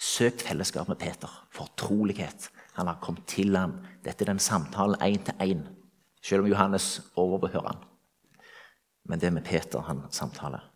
søkt 0.06 0.44
fellesskap 0.46 0.88
med 0.88 0.98
Peter, 1.00 1.30
fortrolighet. 1.50 2.50
Han 2.76 2.86
har 2.86 3.00
kommet 3.02 3.26
til 3.26 3.56
ham. 3.56 3.78
Dette 4.04 4.25
er 4.25 4.32
den 4.32 4.42
samtalen 4.42 5.02
én 5.02 5.25
til 5.25 5.42
én, 5.42 5.66
selv 6.22 6.44
om 6.44 6.50
Johannes 6.50 7.00
overbehører 7.16 7.72
han. 7.72 7.84
Men 9.04 9.20
det 9.20 9.26
er 9.26 9.34
med 9.34 9.44
Peter 9.46 9.80
han 9.80 10.06
samtaler. 10.10 10.72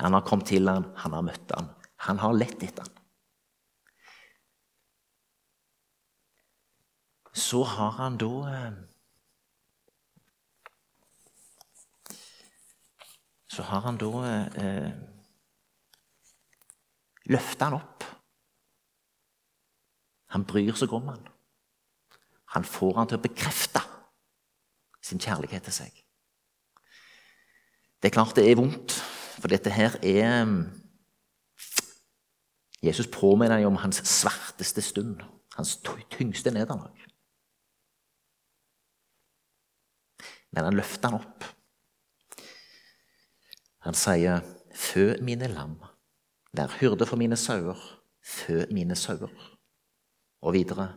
Han 0.00 0.12
har 0.12 0.24
kommet 0.24 0.46
til 0.46 0.68
ham, 0.68 0.86
han 0.96 1.12
har 1.12 1.22
møtt 1.22 1.52
ham. 1.56 1.68
Han 2.08 2.18
har 2.18 2.32
lett 2.32 2.62
etter 2.62 2.86
ham. 2.86 2.96
Så 7.32 7.62
har 7.64 7.90
han 7.90 8.16
da 8.18 8.30
eh, 8.50 8.72
Så 13.50 13.62
har 13.66 13.80
han 13.80 13.96
da 13.98 14.10
løfta 17.30 17.70
han 17.70 17.78
opp. 17.78 18.06
Han 20.34 20.46
bryr 20.46 20.76
seg 20.78 20.92
om 20.94 21.08
han. 21.10 21.22
Han 22.54 22.66
får 22.66 22.96
han 22.98 23.10
til 23.10 23.18
å 23.18 23.24
bekrefte 23.24 23.82
sin 25.04 25.22
kjærlighet 25.22 25.66
til 25.66 25.74
seg. 25.74 25.94
Det 28.00 28.10
er 28.10 28.14
klart 28.14 28.36
det 28.38 28.46
er 28.48 28.58
vondt, 28.58 28.94
for 29.40 29.52
dette 29.52 29.72
her 29.72 29.96
er 30.06 30.44
mm, 30.48 30.60
Jesus 32.80 33.10
påminner 33.12 33.66
om 33.68 33.76
hans 33.82 34.00
svarteste 34.08 34.82
stund, 34.82 35.20
hans 35.56 35.76
tyngste 36.14 36.52
nederlag. 36.54 36.96
Men 40.50 40.64
han 40.64 40.78
løfter 40.78 41.12
han 41.12 41.20
opp. 41.20 41.44
Han 43.84 43.94
sier, 43.94 44.40
'Fø 44.74 45.16
mine 45.20 45.48
lam'. 45.48 45.89
Vær 46.56 46.72
hyrde 46.80 47.06
for 47.06 47.20
mine 47.20 47.38
sauer, 47.38 47.78
fø 48.26 48.64
mine 48.74 48.96
sauer. 48.98 49.30
Og 50.42 50.54
videre. 50.56 50.88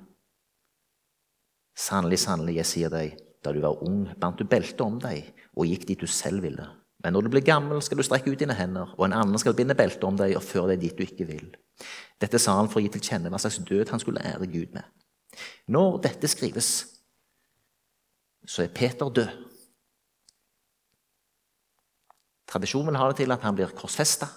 Sannelig, 1.77 2.19
sannelig, 2.23 2.55
jeg 2.61 2.69
sier 2.69 2.93
deg, 2.93 3.17
da 3.43 3.51
du 3.53 3.59
var 3.61 3.81
ung, 3.85 4.07
bandt 4.19 4.41
du 4.41 4.47
beltet 4.49 4.81
om 4.81 4.97
deg 5.01 5.33
og 5.53 5.67
gikk 5.67 5.85
dit 5.89 6.01
du 6.01 6.09
selv 6.09 6.45
ville. 6.45 6.65
Men 7.03 7.13
når 7.13 7.25
du 7.25 7.33
blir 7.33 7.45
gammel, 7.45 7.81
skal 7.83 7.99
du 7.99 8.05
strekke 8.05 8.31
ut 8.31 8.39
dine 8.39 8.55
hender, 8.55 8.93
og 8.97 9.05
en 9.05 9.15
annen 9.17 9.41
skal 9.41 9.55
binde 9.57 9.75
beltet 9.75 10.05
om 10.07 10.17
deg 10.17 10.37
og 10.39 10.45
føre 10.45 10.71
deg 10.71 10.85
dit 10.85 10.97
du 10.97 11.03
ikke 11.03 11.27
vil. 11.27 11.49
Dette 12.21 12.39
sa 12.39 12.55
han 12.57 12.69
for 12.71 12.79
å 12.79 12.85
gi 12.85 12.93
til 12.93 13.03
kjenne 13.03 13.31
hva 13.33 13.41
slags 13.41 13.59
død 13.67 13.91
han 13.91 14.01
skulle 14.01 14.23
ære 14.23 14.47
Gud 14.47 14.77
med. 14.77 14.85
Når 15.67 15.97
dette 16.05 16.29
skrives, 16.31 16.69
så 18.47 18.63
er 18.63 18.71
Peter 18.73 19.11
død. 19.11 19.41
Tradisjonen 22.53 22.95
har 22.95 23.11
det 23.11 23.23
til 23.23 23.33
at 23.33 23.43
han 23.43 23.57
blir 23.57 23.73
korsfesta 23.75 24.29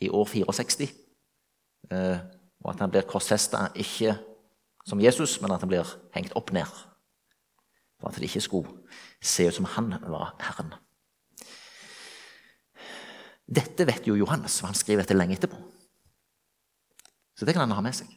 i 0.00 0.08
år 0.08 0.24
64. 0.24 0.88
Eh, 1.90 2.18
og 2.64 2.72
at 2.72 2.82
han 2.82 2.90
blir 2.92 3.06
korsfesta 3.08 3.68
ikke 3.78 4.16
som 4.88 5.00
Jesus, 5.00 5.38
men 5.40 5.52
at 5.52 5.62
han 5.62 5.70
blir 5.70 5.96
hengt 6.14 6.34
opp 6.38 6.52
ned. 6.52 6.68
For 7.98 8.08
at 8.08 8.18
det 8.18 8.28
ikke 8.28 8.44
skulle 8.44 8.68
se 9.22 9.48
ut 9.48 9.54
som 9.54 9.68
han 9.76 9.92
var 10.06 10.34
Herren. 10.42 10.74
Dette 13.48 13.86
vet 13.88 14.06
jo 14.06 14.16
Johannes, 14.18 14.58
for 14.60 14.68
han 14.68 14.76
skriver 14.76 15.02
dette 15.02 15.16
lenge 15.16 15.38
etterpå. 15.38 15.58
Så 17.38 17.46
det 17.46 17.54
kan 17.54 17.64
han 17.64 17.76
ha 17.76 17.82
med 17.84 17.96
seg. 17.96 18.10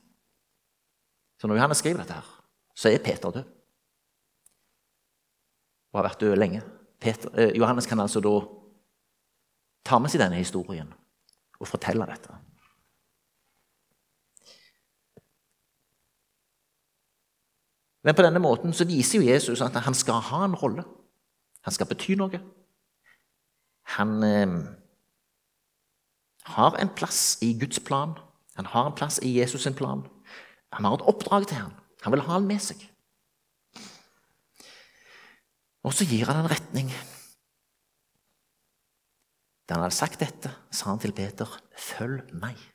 Så 1.39 1.48
når 1.48 1.62
Johannes 1.62 1.82
skriver 1.82 2.04
dette, 2.04 2.17
her, 2.17 2.32
så 2.76 2.89
er 2.89 3.04
Peter 3.04 3.32
død. 3.32 3.44
Og 5.91 6.00
har 6.00 6.08
vært 6.08 6.24
død 6.24 6.36
lenge. 6.38 6.62
Peter, 7.02 7.32
eh, 7.39 7.56
Johannes 7.58 7.88
kan 7.88 8.00
altså 8.00 8.22
da 8.22 8.34
ta 9.86 10.00
med 10.00 10.12
seg 10.13 10.22
denne 10.22 10.38
historien 10.39 10.91
og 11.62 11.69
fortelle 11.69 12.08
dette. 12.10 12.34
Men 18.02 18.17
på 18.17 18.26
denne 18.26 18.41
måten 18.41 18.74
så 18.74 18.88
viser 18.89 19.19
jo 19.19 19.30
Jesus 19.30 19.62
at 19.62 19.78
han 19.86 19.93
skal 19.97 20.24
ha 20.32 20.43
en 20.47 20.58
rolle. 20.58 20.84
Han 21.62 21.76
skal 21.76 21.89
bety 21.89 22.15
noe. 22.17 22.39
Han 23.97 24.15
eh, 24.26 24.56
har 26.56 26.80
en 26.82 26.93
plass 26.97 27.38
i 27.45 27.54
Guds 27.62 27.80
plan. 27.86 28.15
Han 28.58 28.65
har 28.74 28.89
en 28.89 28.97
plass 28.97 29.19
i 29.21 29.36
Jesus' 29.38 29.67
sin 29.67 29.78
plan. 29.78 30.02
Han 30.74 30.86
har 30.86 30.97
et 30.97 31.06
oppdrag 31.06 31.47
til 31.47 31.62
ham. 31.62 31.78
Han 32.02 32.15
vil 32.15 32.26
ha 32.26 32.39
ham 32.39 32.50
med 32.50 32.60
seg. 32.63 32.82
Og 35.86 35.93
så 35.93 36.06
gir 36.06 36.26
han 36.30 36.41
en 36.41 36.50
retning. 36.50 36.89
Da 39.67 39.78
han 39.78 39.86
hadde 39.86 39.95
sagt 39.95 40.19
dette, 40.19 40.52
sa 40.71 40.89
han 40.89 41.00
til 41.00 41.13
Peter, 41.13 41.47
'Følg 41.76 42.34
meg'. 42.34 42.67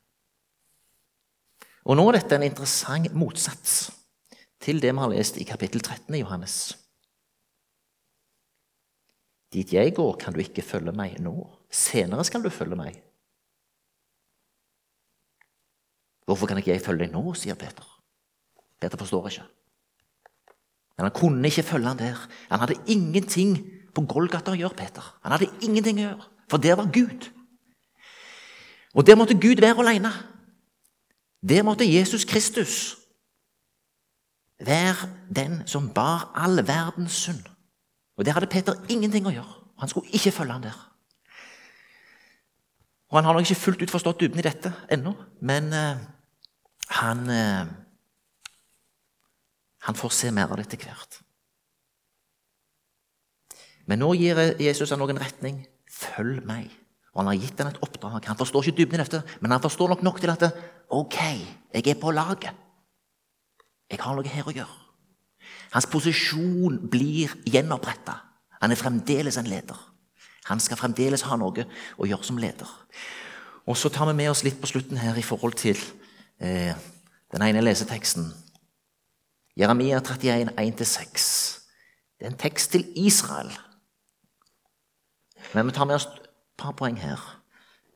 Og 1.87 1.97
Nå 1.97 2.09
er 2.09 2.19
dette 2.19 2.35
en 2.35 2.43
interessant 2.43 3.13
motsats 3.15 3.93
til 4.59 4.81
det 4.83 4.91
vi 4.93 4.99
har 4.99 5.13
lest 5.13 5.37
i 5.39 5.45
kapittel 5.47 5.81
13 5.81 6.15
i 6.15 6.23
Johannes. 6.25 6.75
Dit 9.53 9.73
jeg 9.73 9.95
går, 9.95 10.17
kan 10.19 10.35
du 10.35 10.41
ikke 10.43 10.65
følge 10.67 10.93
meg 10.93 11.21
nå. 11.23 11.35
Senere 11.71 12.25
skal 12.27 12.43
du 12.43 12.51
følge 12.51 12.77
meg. 12.77 12.99
Hvorfor 16.27 16.51
kan 16.51 16.59
ikke 16.59 16.75
jeg 16.75 16.83
følge 16.83 17.07
deg 17.07 17.15
nå, 17.15 17.23
sier 17.39 17.55
Peter. 17.55 17.87
Peter 18.83 18.99
forstår 18.99 19.29
ikke. 19.31 19.47
Men 20.97 21.07
han 21.07 21.15
kunne 21.15 21.47
ikke 21.47 21.63
følge 21.63 21.93
han 21.93 22.01
der. 22.01 22.19
Han 22.51 22.63
hadde 22.65 22.81
ingenting 22.91 23.55
på 23.95 24.03
Golgata 24.11 24.53
å 24.53 24.59
gjøre, 24.59 24.75
Peter. 24.75 25.07
Han 25.23 25.37
hadde 25.37 25.53
ingenting 25.63 26.01
å 26.01 26.09
gjøre. 26.09 26.27
For 26.51 26.57
der 26.57 26.75
var 26.75 26.85
Gud. 26.93 27.31
Og 28.95 29.07
der 29.07 29.15
måtte 29.15 29.35
Gud 29.35 29.61
være 29.61 29.89
alene. 29.89 30.13
Der 31.49 31.63
måtte 31.63 31.95
Jesus 31.95 32.25
Kristus 32.25 32.97
være 34.61 35.09
den 35.35 35.67
som 35.67 35.95
bar 35.95 36.33
all 36.35 36.67
verdens 36.67 37.13
synd. 37.13 37.45
Og 38.17 38.25
der 38.25 38.33
hadde 38.33 38.47
Peter 38.47 38.75
ingenting 38.89 39.27
å 39.27 39.35
gjøre. 39.35 39.57
Han 39.79 39.89
skulle 39.89 40.09
ikke 40.13 40.33
følge 40.33 40.53
han 40.53 40.63
der. 40.63 40.79
Og 43.09 43.19
Han 43.19 43.25
har 43.25 43.33
nok 43.33 43.45
ikke 43.45 43.61
fullt 43.61 43.83
ut 43.83 43.91
forstått 43.91 44.21
dybden 44.21 44.41
i 44.41 44.43
dette 44.43 44.73
ennå, 44.91 45.13
men 45.41 45.69
uh, 45.73 45.99
han 46.89 47.29
uh, 47.31 47.67
Han 49.87 49.95
får 49.95 50.09
se 50.09 50.31
mer 50.31 50.51
av 50.51 50.57
det 50.57 50.65
etter 50.67 50.83
hvert. 50.83 51.21
Men 53.87 54.01
nå 54.03 54.09
gir 54.19 54.41
Jesus 54.59 54.91
ham 54.91 54.99
noen 54.99 55.21
retning. 55.23 55.61
Følg 55.97 56.45
meg. 56.49 56.71
Og 57.15 57.23
han 57.23 57.31
har 57.33 57.41
gitt 57.41 57.61
henne 57.61 57.73
et 57.73 57.83
oppdrag. 57.85 58.27
Han 58.29 58.39
forstår 58.39 58.67
ikke 58.67 58.83
dybden 58.83 59.01
i 59.01 59.05
dette, 59.05 59.23
men 59.41 59.55
han 59.55 59.63
forstår 59.65 59.95
nok 59.95 60.03
nok 60.05 60.21
til 60.21 60.33
at 60.35 60.45
ok, 60.93 61.19
jeg 61.73 61.89
er 61.89 62.01
på 62.01 62.13
laget. 62.13 62.53
Jeg 63.91 64.03
har 64.03 64.17
noe 64.17 64.29
her 64.29 64.49
å 64.49 64.55
gjøre. 64.55 64.83
Hans 65.73 65.89
posisjon 65.89 66.79
blir 66.91 67.33
gjenoppretta. 67.49 68.19
Han 68.61 68.73
er 68.73 68.81
fremdeles 68.81 69.39
en 69.41 69.49
leder. 69.49 69.79
Han 70.51 70.61
skal 70.63 70.79
fremdeles 70.79 71.25
ha 71.27 71.39
noe 71.41 71.65
å 71.97 72.07
gjøre 72.09 72.27
som 72.27 72.39
leder. 72.39 72.69
Og 73.67 73.77
Så 73.77 73.89
tar 73.91 74.07
vi 74.07 74.15
med 74.15 74.31
oss 74.31 74.45
litt 74.45 74.61
på 74.61 74.69
slutten 74.71 74.99
her 75.01 75.17
i 75.19 75.25
forhold 75.27 75.57
til 75.59 75.79
eh, 76.39 76.75
den 77.33 77.43
ene 77.43 77.65
leseteksten. 77.65 78.29
Jeremia 79.57 79.99
31, 80.05 80.53
1-6. 80.55 81.27
Det 82.19 82.27
er 82.27 82.31
en 82.31 82.39
tekst 82.39 82.73
til 82.77 82.85
Israel. 82.95 83.51
Men 85.57 85.67
vi 85.67 85.73
tar 85.73 85.87
med 85.89 85.97
oss 85.97 86.05
et 86.05 86.25
par 86.61 86.75
poeng 86.77 86.99
her. 87.01 87.21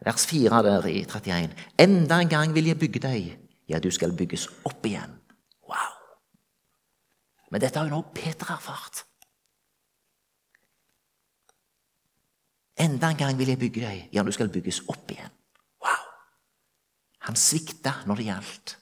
Vers 0.01 0.25
4 0.27 0.63
der 0.65 0.87
i 0.89 1.03
31. 1.05 1.51
Enda 1.79 2.21
en 2.23 2.29
gang 2.29 2.55
vil 2.57 2.71
jeg 2.71 2.79
bygge 2.81 3.03
deg. 3.05 3.35
Ja, 3.69 3.79
du 3.79 3.91
skal 3.93 4.17
bygges 4.17 4.47
opp 4.65 4.87
igjen. 4.89 5.13
Wow! 5.69 5.99
Men 7.53 7.61
dette 7.61 7.77
har 7.77 7.91
jo 7.91 7.99
nå 7.99 8.15
Peter 8.17 8.55
erfart. 8.55 9.05
Enda 12.81 13.13
en 13.13 13.21
gang 13.21 13.37
vil 13.37 13.53
jeg 13.53 13.61
bygge 13.61 13.85
deg. 13.85 14.09
Ja, 14.17 14.25
du 14.25 14.33
skal 14.33 14.49
bygges 14.49 14.81
opp 14.89 15.13
igjen. 15.13 15.37
Wow! 15.85 16.09
Han 17.29 17.37
svikta 17.37 17.99
når 18.09 18.23
det 18.23 18.29
gjaldt, 18.31 18.77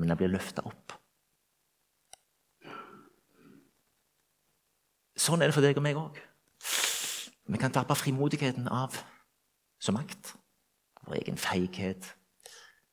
men 0.00 0.08
han 0.08 0.24
ble 0.24 0.32
løfta 0.32 0.64
opp. 0.64 0.96
Sånn 5.20 5.44
er 5.44 5.52
det 5.52 5.60
for 5.60 5.68
deg 5.68 5.76
og 5.76 5.84
meg 5.84 6.00
òg. 6.00 6.16
Vi 7.46 7.58
kan 7.58 7.72
tappe 7.72 7.94
frimodigheten 7.94 8.68
av 8.68 8.96
som 9.80 9.94
makt. 9.94 10.34
Vår 11.06 11.14
egen 11.14 11.36
feighet, 11.36 12.14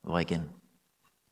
vår 0.02 0.18
egen 0.18 0.48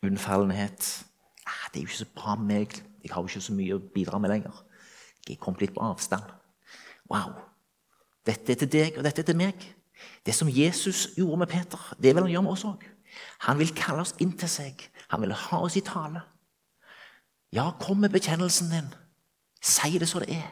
unnfallenhet. 0.03 1.05
Ah, 1.47 1.69
'Det 1.69 1.77
er 1.77 1.83
jo 1.83 1.89
ikke 1.89 2.05
så 2.05 2.15
bra 2.15 2.35
med 2.35 2.47
meg. 2.47 2.85
Jeg 3.03 3.13
har 3.13 3.23
jo 3.23 3.27
ikke 3.27 3.41
så 3.41 3.53
mye 3.53 3.75
å 3.75 3.93
bidra 3.95 4.19
med 4.19 4.31
lenger.' 4.31 4.65
Jeg 5.29 5.37
er 5.37 5.45
kommet 5.45 5.61
litt 5.61 5.75
på 5.75 5.81
avstand. 5.81 6.25
Wow. 7.11 7.33
Dette 8.27 8.53
er 8.53 8.57
til 8.57 8.73
deg, 8.73 8.99
og 8.99 9.05
dette 9.05 9.21
er 9.21 9.27
til 9.27 9.37
meg. 9.37 9.75
Det 10.27 10.35
som 10.35 10.49
Jesus 10.49 11.09
gjorde 11.17 11.37
med 11.37 11.47
Peter, 11.47 11.95
det 12.03 12.15
vil 12.15 12.23
han 12.23 12.33
gjøre 12.33 12.43
med 12.43 12.53
oss 12.53 12.65
òg. 12.65 12.85
Han 13.39 13.59
vil 13.59 13.75
kalle 13.75 14.01
oss 14.01 14.15
inn 14.19 14.33
til 14.39 14.49
seg. 14.49 14.91
Han 15.09 15.21
vil 15.21 15.33
ha 15.33 15.61
oss 15.61 15.77
i 15.77 15.81
tale. 15.81 16.23
Ja, 17.53 17.71
kom 17.81 17.97
med 17.97 18.13
bekjennelsen 18.13 18.71
din. 18.71 18.95
Si 19.63 19.99
det 19.99 20.09
så 20.09 20.21
det 20.21 20.37
er. 20.37 20.49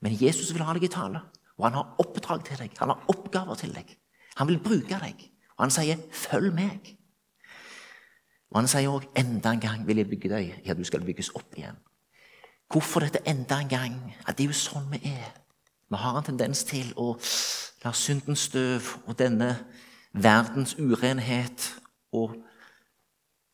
Men 0.00 0.16
Jesus 0.20 0.52
vil 0.52 0.62
ha 0.62 0.74
deg 0.74 0.84
i 0.84 0.92
tale, 0.92 1.22
og 1.58 1.64
han 1.66 1.78
har 1.78 1.94
oppdrag 1.98 2.44
til 2.44 2.58
deg. 2.58 2.74
Han 2.78 2.88
har 2.88 3.04
oppgaver 3.08 3.54
til 3.60 3.74
deg. 3.74 3.96
Han 4.36 4.48
vil 4.48 4.60
bruke 4.64 4.98
deg, 4.98 5.30
og 5.56 5.64
han 5.64 5.70
sier 5.70 5.96
'følg 6.10 6.54
meg'. 6.54 6.96
Og 8.50 8.60
Han 8.60 8.68
sier 8.68 8.88
òg 8.88 9.04
'enda 9.16 9.52
en 9.52 9.60
gang 9.60 9.86
vil 9.86 9.96
jeg 9.96 10.08
bygge 10.08 10.28
deg', 10.28 10.66
ja, 10.66 10.74
du 10.74 10.84
skal 10.84 11.04
bygges 11.04 11.30
opp 11.34 11.54
igjen. 11.56 11.76
Hvorfor 12.72 13.00
dette 13.00 13.28
enda 13.28 13.60
en 13.60 13.68
gang? 13.68 14.14
At 14.26 14.38
det 14.38 14.44
er 14.44 14.48
jo 14.48 14.52
sånn 14.52 14.90
vi 14.90 15.00
er. 15.04 15.32
Vi 15.90 15.96
har 15.96 16.18
en 16.18 16.24
tendens 16.24 16.64
til 16.64 16.92
å 16.96 17.18
la 17.84 17.92
syndens 17.92 18.38
støv 18.38 18.96
og 19.06 19.18
denne 19.18 19.58
verdens 20.12 20.74
urenhet 20.78 21.80
og 22.12 22.36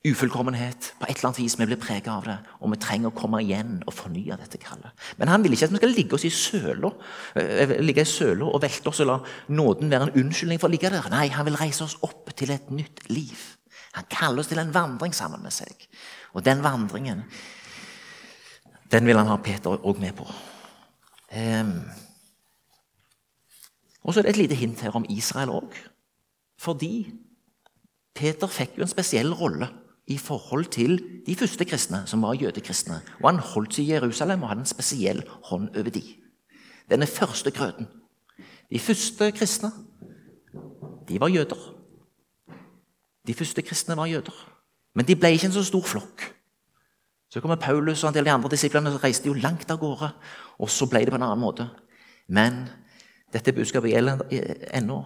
ufullkommenhet 0.07 0.93
på 1.01 1.09
et 1.09 1.17
eller 1.17 1.27
annet 1.33 1.41
vis 1.41 1.57
vi 1.59 1.67
blir 1.67 1.81
preget 1.81 2.09
av 2.13 2.27
det, 2.27 2.37
og 2.63 2.71
vi 2.71 2.79
trenger 2.79 3.11
å 3.11 3.17
komme 3.19 3.41
igjen 3.43 3.81
og 3.83 3.97
fornye 3.97 4.37
dette 4.39 4.61
kallet. 4.63 4.95
Men 5.19 5.31
han 5.33 5.43
vil 5.43 5.57
ikke 5.57 5.67
at 5.67 5.75
vi 5.75 5.81
skal 5.81 5.95
ligge 5.97 6.15
oss 6.15 6.27
i 6.29 6.31
søla 6.31 6.93
eh, 7.35 7.75
ligge 7.83 8.05
i 8.07 8.09
søla 8.09 8.47
og 8.47 8.63
velte 8.63 8.93
oss 8.93 9.03
og 9.03 9.11
la 9.11 9.17
nåden 9.51 9.91
være 9.91 10.09
en 10.09 10.21
unnskyldning 10.23 10.61
for 10.63 10.71
å 10.71 10.75
ligge 10.75 10.93
der. 10.95 11.09
Nei, 11.11 11.27
han 11.35 11.49
vil 11.49 11.59
reise 11.59 11.83
oss 11.87 11.97
opp 12.07 12.31
til 12.39 12.55
et 12.55 12.71
nytt 12.71 13.09
liv. 13.11 13.43
Han 13.99 14.07
kaller 14.13 14.45
oss 14.45 14.53
til 14.53 14.61
en 14.63 14.75
vandring 14.75 15.17
sammen 15.17 15.43
med 15.43 15.55
seg. 15.55 15.89
Og 16.37 16.45
den 16.47 16.63
vandringen, 16.63 17.25
den 18.93 19.09
vil 19.09 19.19
han 19.19 19.33
ha 19.33 19.41
Peter 19.43 19.83
òg 19.83 19.99
med 19.99 20.15
på. 20.17 20.29
Um, 21.35 21.83
og 24.07 24.15
så 24.15 24.21
er 24.21 24.29
det 24.29 24.37
et 24.37 24.43
lite 24.45 24.57
hint 24.57 24.81
her 24.87 24.95
om 24.97 25.09
Israel 25.11 25.51
òg. 25.59 25.75
Fordi 26.59 27.09
Peter 28.15 28.51
fikk 28.51 28.79
jo 28.79 28.87
en 28.87 28.91
spesiell 28.91 29.35
rolle 29.37 29.69
i 30.09 30.17
forhold 30.19 30.65
til 30.73 30.97
de 31.27 31.35
første 31.37 31.65
kristne, 31.69 32.03
som 32.07 32.23
var 32.25 32.39
jødekristne. 32.41 33.01
Og 33.21 33.31
han 33.31 33.41
holdt 33.45 33.77
seg 33.77 33.85
i 33.85 33.93
Jerusalem 33.93 34.43
og 34.43 34.49
hadde 34.49 34.65
en 34.65 34.71
spesiell 34.71 35.21
hånd 35.51 35.69
over 35.77 35.93
de. 35.93 36.03
Denne 36.89 37.07
første 37.07 37.53
grøten. 37.53 37.89
De 38.73 38.81
første 38.81 39.31
kristne, 39.37 39.71
de 41.09 41.21
var 41.21 41.29
jøder. 41.29 41.61
De 43.27 43.35
første 43.35 43.63
kristne 43.63 43.97
var 43.97 44.09
jøder. 44.09 44.35
Men 44.95 45.07
de 45.07 45.17
ble 45.17 45.35
ikke 45.37 45.51
en 45.51 45.57
så 45.59 45.65
stor 45.65 45.85
flokk. 45.85 46.25
Så 47.29 47.41
kommer 47.45 47.61
Paulus 47.61 48.03
og 48.05 48.09
en 48.09 48.17
del 48.17 48.25
av 48.25 48.31
de 48.31 48.37
andre 48.39 48.51
disiplene 48.55 48.95
og 48.95 49.05
reiste 49.05 49.29
jo 49.29 49.37
langt 49.37 49.69
av 49.71 49.81
gårde. 49.81 50.09
Og 50.59 50.71
så 50.73 50.89
ble 50.89 51.05
det 51.05 51.13
på 51.13 51.21
en 51.21 51.27
annen 51.27 51.45
måte. 51.45 51.69
Men 52.29 52.65
dette 53.33 53.53
budskapet 53.53 53.93
gjelder 53.93 54.25
ennå. 54.73 55.03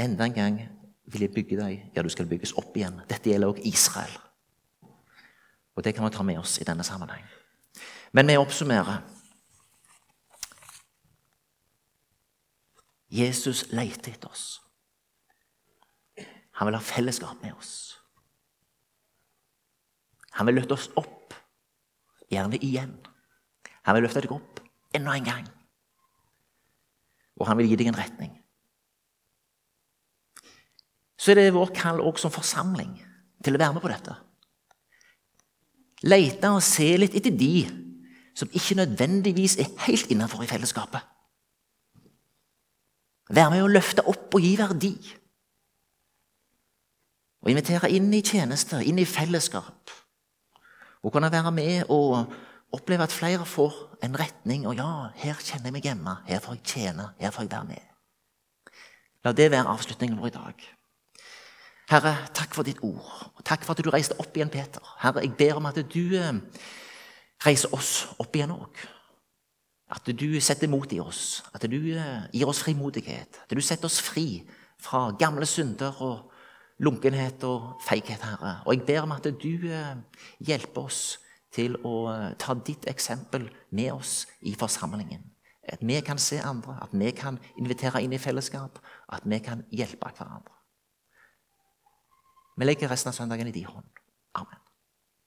Enda 0.00 0.24
en 0.24 0.34
gang 0.34 0.58
vil 1.12 1.26
jeg 1.26 1.34
bygge 1.34 1.58
deg. 1.58 1.90
Ja, 1.94 2.02
du 2.02 2.08
skal 2.08 2.28
bygges 2.30 2.54
opp 2.56 2.76
igjen. 2.76 3.02
Dette 3.10 3.30
gjelder 3.30 3.52
også 3.52 3.68
Israel. 3.68 4.16
Og 5.76 5.84
det 5.84 5.94
kan 5.94 6.06
vi 6.06 6.14
ta 6.14 6.24
med 6.24 6.38
oss 6.40 6.58
i 6.60 6.64
denne 6.64 6.84
sammenheng. 6.86 7.24
Men 8.12 8.28
vi 8.28 8.38
oppsummerer. 8.40 9.02
Jesus 13.10 13.66
leter 13.74 14.14
etter 14.14 14.30
oss. 14.30 14.60
Han 16.60 16.68
vil 16.68 16.76
ha 16.76 16.82
fellesskap 16.84 17.42
med 17.42 17.52
oss. 17.58 17.98
Han 20.38 20.46
vil 20.46 20.60
løfte 20.60 20.76
oss 20.76 20.90
opp, 20.96 21.34
gjerne 22.30 22.60
igjen. 22.62 22.92
Han 23.82 23.96
vil 23.96 24.06
løfte 24.06 24.22
deg 24.24 24.32
opp 24.32 24.60
enda 24.94 25.16
en 25.16 25.26
gang. 25.26 25.48
Og 27.40 27.48
han 27.48 27.58
vil 27.58 27.70
gi 27.70 27.80
deg 27.80 27.90
en 27.90 27.98
retning. 27.98 28.39
Så 31.20 31.32
er 31.32 31.36
det 31.36 31.52
vår 31.52 31.72
kall 31.76 32.00
òg 32.00 32.16
som 32.20 32.32
forsamling 32.32 32.94
til 33.44 33.56
å 33.56 33.60
være 33.60 33.76
med 33.76 33.84
på 33.84 33.92
dette. 33.92 34.16
Lete 36.08 36.48
og 36.48 36.64
se 36.64 36.88
litt 36.96 37.16
etter 37.18 37.34
de 37.36 37.66
som 38.36 38.48
ikke 38.56 38.78
nødvendigvis 38.78 39.58
er 39.60 39.68
helt 39.84 40.08
innenfor 40.12 40.44
i 40.44 40.48
fellesskapet. 40.48 41.02
Være 43.30 43.52
med 43.52 43.64
å 43.66 43.70
løfte 43.70 44.06
opp 44.08 44.32
og 44.34 44.42
gi 44.42 44.54
verdi. 44.58 44.94
Og 47.44 47.52
invitere 47.52 47.90
inn 47.92 48.08
i 48.16 48.22
tjenester, 48.24 48.80
inn 48.80 48.98
i 49.00 49.08
fellesskap. 49.08 49.92
Og 51.04 51.12
kunne 51.12 51.30
være 51.32 51.52
med 51.54 51.92
og 51.92 52.32
oppleve 52.74 53.06
at 53.06 53.14
flere 53.14 53.46
får 53.46 53.76
en 54.04 54.18
retning. 54.18 54.66
Og 54.66 54.80
ja, 54.80 55.12
her 55.20 55.38
kjenner 55.38 55.68
jeg 55.68 55.76
meg 55.76 55.86
hjemme. 55.88 56.16
Her 56.26 56.42
får 56.44 56.58
jeg 56.58 56.66
tjene. 56.74 57.12
Her 57.20 57.32
får 57.34 57.46
jeg 57.46 57.54
være 57.54 57.70
med. 57.70 57.86
La 59.24 59.36
det 59.36 59.50
være 59.52 59.68
avslutningen 59.68 60.20
vår 60.20 60.32
i 60.32 60.36
dag. 60.36 60.68
Herre, 61.90 62.12
takk 62.30 62.54
for 62.54 62.62
ditt 62.62 62.78
ord. 62.86 63.02
Og 63.34 63.42
takk 63.42 63.64
for 63.66 63.74
at 63.74 63.82
du 63.82 63.90
reiste 63.90 64.14
opp 64.22 64.36
igjen, 64.36 64.50
Peter. 64.52 64.82
Herre, 65.02 65.24
jeg 65.24 65.34
ber 65.34 65.56
om 65.58 65.66
at 65.66 65.80
du 65.90 66.02
eh, 66.14 66.36
reiser 67.42 67.72
oss 67.74 68.04
opp 68.22 68.36
igjen 68.38 68.52
òg. 68.54 68.82
At 69.90 70.06
du 70.06 70.28
setter 70.38 70.70
mot 70.70 70.92
i 70.94 71.00
oss. 71.02 71.40
At 71.50 71.66
du 71.66 71.80
eh, 71.90 72.28
gir 72.30 72.50
oss 72.50 72.60
frimodighet. 72.62 73.40
At 73.42 73.54
du 73.56 73.62
setter 73.64 73.90
oss 73.90 73.98
fri 74.06 74.44
fra 74.78 75.08
gamle 75.18 75.48
synder 75.50 75.98
og 75.98 76.30
lunkenhet 76.78 77.42
og 77.48 77.82
feighet, 77.82 78.22
Herre. 78.22 78.60
Og 78.68 78.76
jeg 78.76 78.86
ber 78.86 79.08
om 79.08 79.16
at 79.16 79.26
du 79.42 79.66
eh, 79.66 80.22
hjelper 80.46 80.86
oss 80.86 81.18
til 81.50 81.74
å 81.82 82.06
ta 82.38 82.54
ditt 82.54 82.86
eksempel 82.86 83.50
med 83.74 83.90
oss 83.96 84.28
i 84.46 84.54
forsamlingen. 84.54 85.26
At 85.66 85.82
vi 85.82 85.98
kan 86.06 86.22
se 86.22 86.38
andre, 86.38 86.78
at 86.86 86.94
vi 86.94 87.10
kan 87.10 87.42
invitere 87.58 88.06
inn 88.06 88.14
i 88.14 88.22
fellesskap, 88.22 88.78
at 89.10 89.26
vi 89.26 89.42
kan 89.42 89.66
hjelpe 89.74 90.14
hverandre. 90.14 90.59
Vi 92.56 92.66
legger 92.66 92.88
resten 92.88 93.12
av 93.12 93.18
søndagen 93.18 93.48
i 93.48 93.54
din 93.54 93.68
hånd. 93.70 93.99